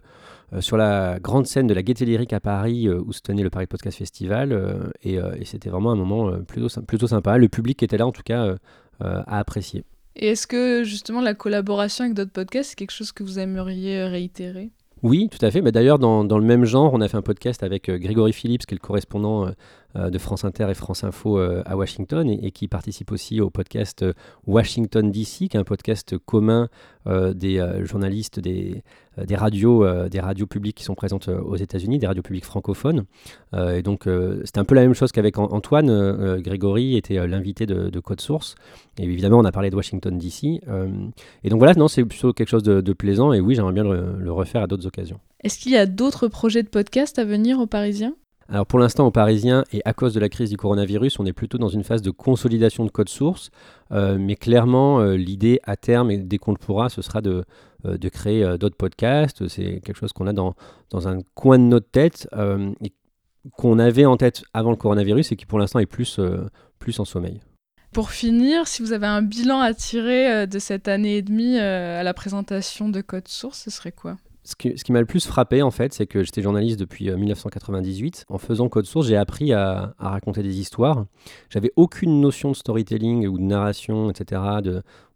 sur 0.61 0.77
la 0.77 1.19
grande 1.21 1.47
scène 1.47 1.67
de 1.67 1.75
la 1.75 1.83
Gaîté 1.83 2.05
Lyrique 2.05 2.33
à 2.33 2.41
Paris 2.41 2.89
où 2.89 3.13
se 3.13 3.21
tenait 3.21 3.43
le 3.43 3.51
Paris 3.51 3.67
Podcast 3.67 3.99
Festival 3.99 4.91
et, 5.03 5.15
et 5.15 5.45
c'était 5.45 5.71
vraiment 5.71 5.93
un 5.93 5.97
moment 5.97 6.31
plutôt 6.47 6.69
plutôt 6.83 7.07
sympa. 7.07 7.37
Le 7.39 7.49
public 7.49 7.79
qui 7.79 7.85
était 7.85 7.99
là 7.99 8.07
en 8.07 8.13
tout 8.13 8.23
cas 8.23 8.55
a 9.01 9.39
apprécié. 9.39 9.85
Et 10.17 10.29
est-ce 10.29 10.47
que 10.47 10.85
justement 10.85 11.21
la 11.21 11.35
collaboration 11.35 12.05
avec 12.05 12.15
d'autres 12.15 12.33
podcasts 12.33 12.71
c'est 12.71 12.77
quelque 12.77 12.93
chose 12.93 13.13
que 13.13 13.23
vous 13.23 13.39
aimeriez 13.39 14.05
réitérer? 14.05 14.71
Oui, 15.03 15.29
tout 15.29 15.45
à 15.45 15.51
fait. 15.51 15.61
Mais 15.61 15.71
D'ailleurs, 15.73 15.99
dans, 15.99 16.25
dans, 16.25 16.39
le 16.39 16.45
même 16.45 16.65
genre, 16.65 16.93
on 16.93 17.01
a 17.01 17.09
fait 17.09 17.17
un 17.17 17.23
podcast 17.23 17.63
avec 17.63 17.89
Grégory 17.89 18.33
Phillips, 18.33 18.67
qui 18.67 18.75
est 18.75 18.79
le 18.79 18.85
correspondant 18.85 19.47
euh, 19.47 19.51
de 19.95 20.19
France 20.19 20.45
Inter 20.45 20.67
et 20.71 20.75
France 20.75 21.03
Info 21.03 21.39
euh, 21.39 21.63
à 21.65 21.77
Washington 21.77 22.29
et, 22.29 22.51
qui 22.51 22.69
participe 22.69 23.11
aussi 23.11 23.41
au 23.41 23.51
podcast 23.51 24.03
euh, 24.03 24.13
Washington 24.47 25.11
DC, 25.11 25.49
qui 25.49 25.51
est 25.55 25.57
un 25.57 25.65
podcast 25.65 26.17
commun 26.19 26.69
des 27.35 27.67
journalistes 27.85 28.39
des, 28.39 28.83
radios, 29.31 30.09
des 30.11 30.21
radios 30.21 30.47
publiques 30.47 30.77
qui 30.77 30.85
sont 30.85 30.95
présentes 30.95 31.29
aux 31.29 31.57
États-Unis, 31.57 31.99
des 31.99 32.07
radios 32.07 32.23
publiques 32.23 32.45
francophones. 32.45 33.07
et 33.57 33.81
donc, 33.81 34.07
c'était 34.45 34.59
un 34.59 34.67
peu 34.67 34.75
la 34.75 34.83
même 34.83 34.93
chose 34.93 35.11
qu'avec 35.11 35.39
Antoine. 35.39 36.37
Grégory 36.43 36.99
était 36.99 37.27
l'invité 37.27 37.65
de, 37.65 38.01
Code 38.01 38.21
Source. 38.21 38.57
Et 38.99 39.05
évidemment, 39.05 39.39
on 39.39 39.47
a 39.47 39.53
parlé 39.53 39.71
de 39.71 39.77
Washington 39.77 40.19
DC. 40.19 40.61
et 41.45 41.49
donc 41.49 41.59
voilà, 41.59 41.73
non, 41.73 41.89
c'est 41.89 42.05
plutôt 42.05 42.35
quelque 42.35 42.51
chose 42.51 42.63
de, 42.63 42.93
plaisant. 42.93 43.33
Et 43.33 43.41
oui, 43.41 43.55
j'aimerais 43.55 43.73
bien 43.73 43.85
le, 43.85 44.19
le 44.19 44.33
refaire 44.33 44.61
à 44.65 44.67
d'autres 44.67 44.87
occasions. 44.87 45.19
Est-ce 45.43 45.59
qu'il 45.59 45.73
y 45.73 45.79
a 45.79 45.87
d'autres 45.87 46.29
projets 46.29 46.63
de 46.63 46.69
podcast 46.69 47.19
à 47.19 47.25
venir 47.25 47.59
aux 47.59 47.67
Parisiens? 47.67 48.13
Alors 48.51 48.65
pour 48.65 48.79
l'instant, 48.79 49.07
aux 49.07 49.11
Parisiens, 49.11 49.65
et 49.73 49.83
à 49.85 49.93
cause 49.93 50.15
de 50.15 50.21
la 50.21 50.31
crise 50.31 50.49
du 50.49 50.57
coronavirus, 50.57 51.21
on 51.21 51.27
est 51.27 51.35
plutôt 51.35 51.59
dans 51.59 51.69
une 51.69 51.85
phase 51.85 52.01
de 52.01 52.11
consolidation 52.11 52.87
de 52.87 52.91
code 52.91 53.11
source. 53.11 53.51
Euh, 53.93 54.17
mais 54.19 54.37
clairement, 54.37 55.01
euh, 55.01 55.17
l'idée 55.17 55.61
à 55.65 55.77
terme, 55.77 56.11
et 56.11 56.17
dès 56.17 56.39
qu'on 56.39 56.53
le 56.53 56.59
pourra, 56.59 56.89
ce 56.89 57.03
sera 57.03 57.21
de, 57.21 57.45
euh, 57.85 57.99
de 57.99 58.09
créer 58.09 58.57
d'autres 58.59 58.77
podcasts. 58.77 59.47
C'est 59.49 59.81
quelque 59.81 59.97
chose 59.97 60.15
qu'on 60.15 60.27
a 60.27 60.33
dans, 60.33 60.55
dans 60.89 61.09
un 61.09 61.19
coin 61.35 61.59
de 61.59 61.65
notre 61.65 61.91
tête 61.91 62.27
et 62.83 62.93
qu'on 63.53 63.79
avait 63.79 64.07
en 64.07 64.17
tête 64.17 64.45
avant 64.55 64.71
le 64.71 64.77
coronavirus 64.77 65.33
et 65.33 65.37
qui 65.37 65.45
pour 65.45 65.59
l'instant 65.59 65.79
est 65.79 65.87
plus, 65.87 66.19
plus 66.79 66.99
en 67.01 67.05
sommeil. 67.05 67.41
Pour 67.93 68.11
finir, 68.11 68.67
si 68.67 68.83
vous 68.83 68.93
avez 68.93 69.07
un 69.07 69.23
bilan 69.23 69.61
à 69.61 69.75
tirer 69.75 70.47
de 70.47 70.59
cette 70.59 70.89
année 70.89 71.17
et 71.17 71.23
demie 71.23 71.59
à 71.59 72.03
la 72.03 72.15
présentation 72.15 72.89
de 72.89 73.01
Code 73.01 73.29
Source, 73.29 73.63
ce 73.65 73.71
serait 73.71 73.93
quoi? 73.93 74.17
Ce 74.45 74.55
qui, 74.57 74.93
m'a 74.93 75.01
le 75.01 75.07
plus 75.07 75.27
frappé, 75.27 75.61
en 75.63 75.71
fait, 75.71 75.93
c'est 75.93 76.07
que 76.07 76.23
j'étais 76.23 76.41
journaliste 76.41 76.79
depuis 76.79 77.11
1998. 77.11 78.25
En 78.29 78.39
faisant 78.39 78.69
Code 78.69 78.87
Source, 78.87 79.07
j'ai 79.07 79.17
appris 79.17 79.53
à, 79.53 79.95
raconter 79.99 80.43
des 80.43 80.59
histoires. 80.59 81.05
J'avais 81.51 81.71
aucune 81.77 82.21
notion 82.21 82.51
de 82.51 82.57
storytelling 82.57 83.27
ou 83.27 83.37
de 83.37 83.43
narration, 83.43 84.11
etc., 84.11 84.41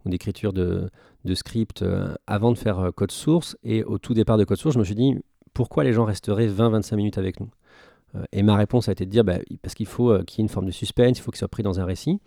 ou 0.04 0.08
d'écriture 0.10 0.52
de, 0.52 0.90
script 1.34 1.82
avant 2.26 2.52
de 2.52 2.58
faire 2.58 2.90
Code 2.94 3.12
Source. 3.12 3.56
Et 3.62 3.84
au 3.84 3.96
tout 3.96 4.12
départ 4.12 4.36
de 4.36 4.44
Code 4.44 4.58
Source, 4.58 4.74
je 4.74 4.78
me 4.78 4.84
suis 4.84 4.94
dit, 4.94 5.16
pourquoi 5.54 5.84
les 5.84 5.92
gens 5.92 6.04
resteraient 6.04 6.48
20-25 6.48 6.96
minutes 6.96 7.18
avec 7.18 7.40
nous? 7.40 7.50
Euh, 8.14 8.24
Et 8.32 8.42
ma 8.42 8.56
réponse 8.56 8.88
a 8.88 8.92
été 8.92 9.06
de 9.06 9.10
dire, 9.10 9.24
bah, 9.24 9.38
parce 9.62 9.74
qu'il 9.74 9.86
faut 9.86 10.10
euh, 10.10 10.22
qu'il 10.24 10.38
y 10.38 10.42
ait 10.42 10.46
une 10.46 10.48
forme 10.48 10.66
de 10.66 10.70
suspense, 10.70 11.18
il 11.18 11.22
faut 11.22 11.30
qu'ils 11.30 11.38
soient 11.38 11.48
pris 11.48 11.62
dans 11.62 11.80
un 11.80 11.84
récit. 11.84 12.20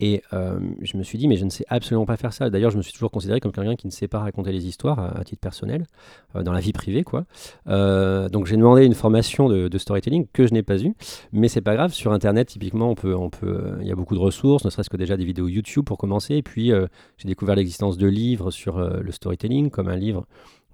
Et 0.00 0.22
euh, 0.32 0.58
je 0.82 0.96
me 0.96 1.02
suis 1.02 1.18
dit, 1.18 1.28
mais 1.28 1.36
je 1.36 1.44
ne 1.44 1.50
sais 1.50 1.64
absolument 1.68 2.06
pas 2.06 2.16
faire 2.16 2.32
ça. 2.32 2.50
D'ailleurs, 2.50 2.70
je 2.70 2.76
me 2.76 2.82
suis 2.82 2.92
toujours 2.92 3.10
considéré 3.10 3.38
comme 3.38 3.52
quelqu'un 3.52 3.76
qui 3.76 3.86
ne 3.86 3.92
sait 3.92 4.08
pas 4.08 4.18
raconter 4.18 4.50
les 4.50 4.66
histoires 4.66 4.98
à, 4.98 5.24
titre 5.24 5.40
personnel, 5.40 5.86
dans 6.34 6.52
la 6.52 6.60
vie 6.60 6.72
privée, 6.72 7.04
quoi. 7.04 7.24
donc 7.66 8.46
j'ai 8.46 8.56
demandé 8.56 8.84
une 8.84 8.94
formation 8.94 9.48
de, 9.48 9.78
storytelling 9.78 10.26
que 10.32 10.46
je 10.46 10.52
n'ai 10.52 10.62
pas 10.62 10.82
eue, 10.82 10.94
mais 11.32 11.48
c'est 11.48 11.60
pas 11.60 11.74
grave. 11.74 11.92
Sur 11.92 12.12
Internet, 12.12 12.48
typiquement, 12.48 12.90
on 12.90 12.94
peut, 12.94 13.14
on 13.14 13.30
peut, 13.30 13.76
il 13.80 13.86
y 13.86 13.92
a 13.92 13.94
beaucoup 13.94 14.14
de 14.14 14.20
ressources, 14.20 14.64
ne 14.64 14.70
serait-ce 14.70 14.90
que 14.90 14.96
déjà 14.96 15.16
des 15.16 15.24
vidéos 15.24 15.48
YouTube 15.48 15.84
pour 15.84 15.98
commencer. 15.98 16.34
Et 16.36 16.42
puis 16.42 16.72
j'ai 17.18 17.28
découvert 17.28 17.54
l'existence 17.54 17.98
de 17.98 18.06
livres 18.06 18.50
sur 18.50 18.78
le 18.78 19.12
storytelling, 19.12 19.70
comme 19.70 19.88
un 19.88 19.96
livre 19.96 20.26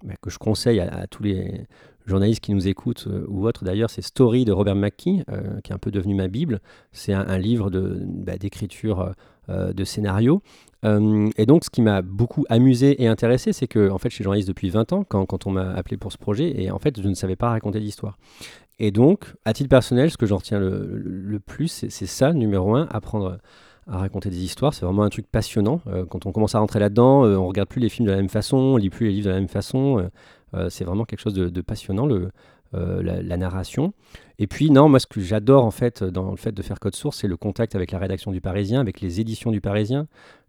bah, 0.05 0.15
que 0.21 0.31
je 0.31 0.39
conseille 0.39 0.81
à, 0.81 1.07
tous 1.07 1.23
les 1.23 1.67
journalistes 2.07 2.41
qui 2.41 2.53
nous 2.55 2.69
écoutent 2.69 3.07
euh, 3.09 3.25
ou 3.29 3.47
autres 3.47 3.65
d'ailleurs, 3.65 3.91
c'est 3.91 4.03
Story 4.03 4.45
de 4.45 4.53
Robert 4.53 4.77
McKee, 4.77 5.25
euh, 5.31 5.61
qui 5.63 5.73
est 5.73 5.75
un 5.75 5.79
peu 5.79 5.91
devenu 5.91 6.15
ma 6.15 6.29
Bible. 6.29 6.61
C'est 6.93 7.13
un, 7.13 7.39
livre 7.39 7.71
bah, 7.71 8.37
d'écriture 8.39 9.13
euh, 9.49 9.73
de 9.73 9.85
scénario. 9.85 10.43
et 10.85 11.47
donc, 11.47 11.65
ce 11.65 11.71
qui 11.71 11.83
m'a 11.83 12.03
beaucoup 12.03 12.45
amusé 12.49 13.03
et 13.03 13.09
intéressé, 13.09 13.53
c'est 13.53 13.67
que 13.67 13.91
en 13.91 13.99
fait, 13.99 14.09
je 14.09 14.15
suis 14.15 14.25
journaliste 14.25 14.49
depuis 14.49 14.71
20 14.71 14.93
ans 14.93 15.05
quand, 15.05 15.27
quand 15.27 15.47
on 15.47 15.51
m'a 15.51 15.73
appelé 15.73 15.97
pour 15.97 16.13
ce 16.13 16.19
projet, 16.19 16.63
et 16.63 16.71
en 16.71 16.79
fait, 16.79 17.01
je 17.01 17.09
ne 17.09 17.15
savais 17.15 17.37
pas 17.37 17.51
raconter 17.51 17.81
d'histoire. 17.81 18.19
Et 18.79 18.91
donc, 18.91 19.35
à 19.45 19.53
titre 19.53 19.69
personnel, 19.69 20.11
ce 20.11 20.17
que 20.17 20.27
j'en 20.27 20.37
retiens 20.37 20.61
le, 20.61 20.87
le, 20.97 21.41
plus, 21.41 21.87
c'est 21.89 22.07
ça, 22.07 22.33
numéro 22.33 22.75
un, 22.77 22.87
apprendre 22.91 23.39
à 23.87 23.99
raconter 23.99 24.31
des 24.31 24.43
histoires. 24.43 24.75
C'est 24.75 24.85
vraiment 24.85 25.05
un 25.05 25.09
truc 25.09 25.27
passionnant. 25.27 25.81
Euh, 25.87 26.05
quand 26.05 26.27
on 26.27 26.33
commence 26.33 26.55
à 26.55 26.59
rentrer 26.59 26.81
là-dedans, 26.81 27.25
euh, 27.25 27.37
on 27.37 27.47
regarde 27.47 27.69
plus 27.69 27.81
les 27.81 27.89
films 27.89 28.07
de 28.07 28.13
la 28.13 28.17
même 28.17 28.29
façon, 28.29 28.57
on 28.57 28.77
lit 28.77 28.91
plus 28.91 29.07
les 29.07 29.13
livres 29.13 29.27
de 29.27 29.31
la 29.31 29.39
même 29.39 29.49
façon. 29.49 30.11
Euh, 30.55 30.69
c'est 30.71 30.85
vraiment 30.85 31.05
quelque 31.05 31.21
chose 31.21 31.35
de, 31.35 31.61
passionnant, 31.61 32.07
le, 32.07 32.31
la, 32.73 33.37
narration. 33.37 33.93
Et 34.39 34.47
puis, 34.47 34.71
non, 34.71 34.89
moi, 34.89 35.01
ce 35.01 35.07
que 35.07 35.21
j'adore 35.21 35.65
en 35.65 35.71
fait 35.71 36.03
dans 36.03 36.31
le 36.31 36.37
fait 36.37 36.53
de 36.53 36.63
faire 36.63 36.81
Code 36.81 36.95
Source, 36.95 37.19
c'est 37.19 37.29
le 37.29 37.37
contact 37.37 37.75
avec 37.75 37.91
la 37.93 37.99
rédaction 37.99 38.33
du 38.33 38.41
Parisien, 38.41 38.81
avec 38.81 39.01
les 39.01 39.21
éditions 39.21 39.51
du 39.51 39.61
Parisien. 39.61 40.07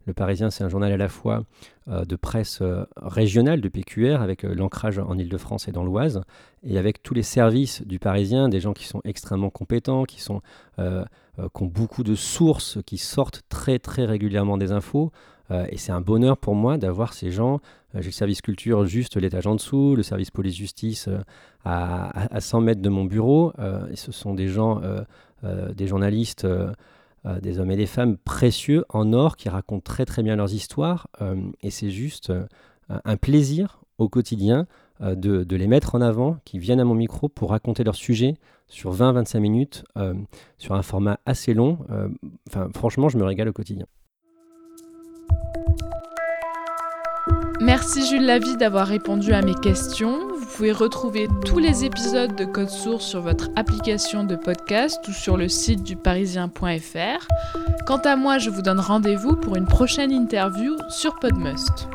Le 0.08 0.14
Parisien, 0.14 0.50
c'est 0.50 0.64
un 0.64 0.70
journal 0.70 0.92
à 0.92 0.98
la 0.98 1.10
fois 1.10 1.44
de 1.88 2.16
presse 2.16 2.64
régionale, 2.96 3.62
de 3.62 3.70
PQR, 3.70 4.22
avec 4.22 4.44
l'ancrage 4.44 5.00
en 5.00 5.18
Ile-de-France 5.18 5.68
et 5.68 5.72
dans 5.72 5.84
l'Oise, 5.84 6.22
et 6.64 6.78
avec 6.78 7.04
tous 7.04 7.14
les 7.14 7.24
services 7.24 7.86
du 7.86 8.00
Parisien, 8.00 8.50
des 8.50 8.60
gens 8.60 8.74
qui 8.74 8.86
sont 8.86 9.02
extrêmement 9.04 9.50
compétents, 9.50 10.06
qui 10.06 10.22
sont 10.22 10.42
euh, 11.40 11.48
qui 11.56 11.64
ont 11.64 11.68
beaucoup 11.68 12.04
de 12.04 12.16
sources, 12.16 12.80
qui 12.86 12.98
sortent 12.98 13.44
très 13.50 13.80
très 13.80 14.06
régulièrement 14.06 14.58
des 14.58 14.72
infos. 14.72 15.12
Euh, 15.52 15.66
et 15.70 15.78
c'est 15.78 15.92
un 15.92 16.02
bonheur 16.02 16.38
pour 16.38 16.56
moi 16.56 16.78
d'avoir 16.78 17.14
ces 17.14 17.32
gens. 17.32 17.60
Euh, 17.96 18.02
j'ai 18.02 18.08
le 18.08 18.12
service 18.12 18.42
culture 18.42 18.86
juste 18.86 19.18
l'étage 19.18 19.46
en 19.46 19.56
dessous, 19.56 19.96
le 19.96 20.04
service 20.04 20.32
police-justice 20.32 21.10
à, 21.64 22.36
à, 22.36 22.42
100 22.42 22.62
mètres 22.62 22.82
de 22.82 22.90
mon 22.90 23.06
bureau. 23.06 23.54
ce 23.94 24.12
sont 24.12 24.34
des 24.34 24.48
gens, 24.48 24.82
des 25.44 25.88
journalistes, 25.88 26.48
des 27.42 27.60
hommes 27.60 27.72
et 27.72 27.76
des 27.76 27.86
femmes 27.86 28.18
précieux 28.18 28.86
en 28.90 29.12
or 29.14 29.36
qui 29.38 29.50
racontent 29.50 29.84
très 29.84 30.06
très 30.06 30.24
bien 30.24 30.36
leurs 30.36 30.54
histoires. 30.54 31.08
et 31.62 31.72
c'est 31.72 31.90
juste 31.90 32.32
un 32.90 33.18
plaisir 33.18 33.82
au 33.98 34.10
quotidien 34.10 34.66
euh, 35.02 35.16
de, 35.16 35.56
les 35.56 35.68
mettre 35.68 35.94
en 35.94 36.02
avant, 36.02 36.38
qui 36.44 36.58
viennent 36.58 36.80
à 36.80 36.84
mon 36.84 36.96
micro 36.96 37.30
pour 37.30 37.52
raconter 37.52 37.84
leur 37.84 37.96
sujet 37.96 38.36
sur 38.68 38.96
20-25 38.96 39.40
minutes, 39.40 39.84
euh, 39.98 40.16
sur 40.58 40.74
un 40.74 40.82
format 40.82 41.20
assez 41.26 41.54
long. 41.54 41.80
Euh, 41.92 42.10
enfin, 42.48 42.70
franchement, 42.74 43.08
je 43.08 43.18
me 43.18 43.24
régale 43.24 43.48
au 43.50 43.54
quotidien. 43.54 43.86
Merci 47.62 48.08
Jules 48.08 48.26
Lavie 48.26 48.58
d'avoir 48.58 48.88
répondu 48.88 49.34
à 49.34 49.42
mes 49.42 49.56
questions. 49.56 50.27
Vous 50.58 50.64
pouvez 50.64 50.72
retrouver 50.72 51.28
tous 51.46 51.60
les 51.60 51.86
épisodes 51.86 52.36
de 52.36 52.44
Code 52.44 52.72
Source 52.72 53.06
sur 53.06 53.22
votre 53.22 53.52
application 53.56 54.24
de 54.24 54.36
podcast 54.36 55.08
ou 55.08 55.12
sur 55.12 55.38
le 55.38 55.50
site 55.50 55.84
du 55.84 55.96
parisien.fr. 55.96 57.28
Quant 57.86 57.98
à 57.98 58.16
moi, 58.16 58.40
je 58.40 58.50
vous 58.50 58.64
donne 58.64 58.80
rendez-vous 58.80 59.36
pour 59.36 59.56
une 59.56 59.68
prochaine 59.68 60.12
interview 60.12 60.76
sur 60.90 61.20
Podmust. 61.20 61.88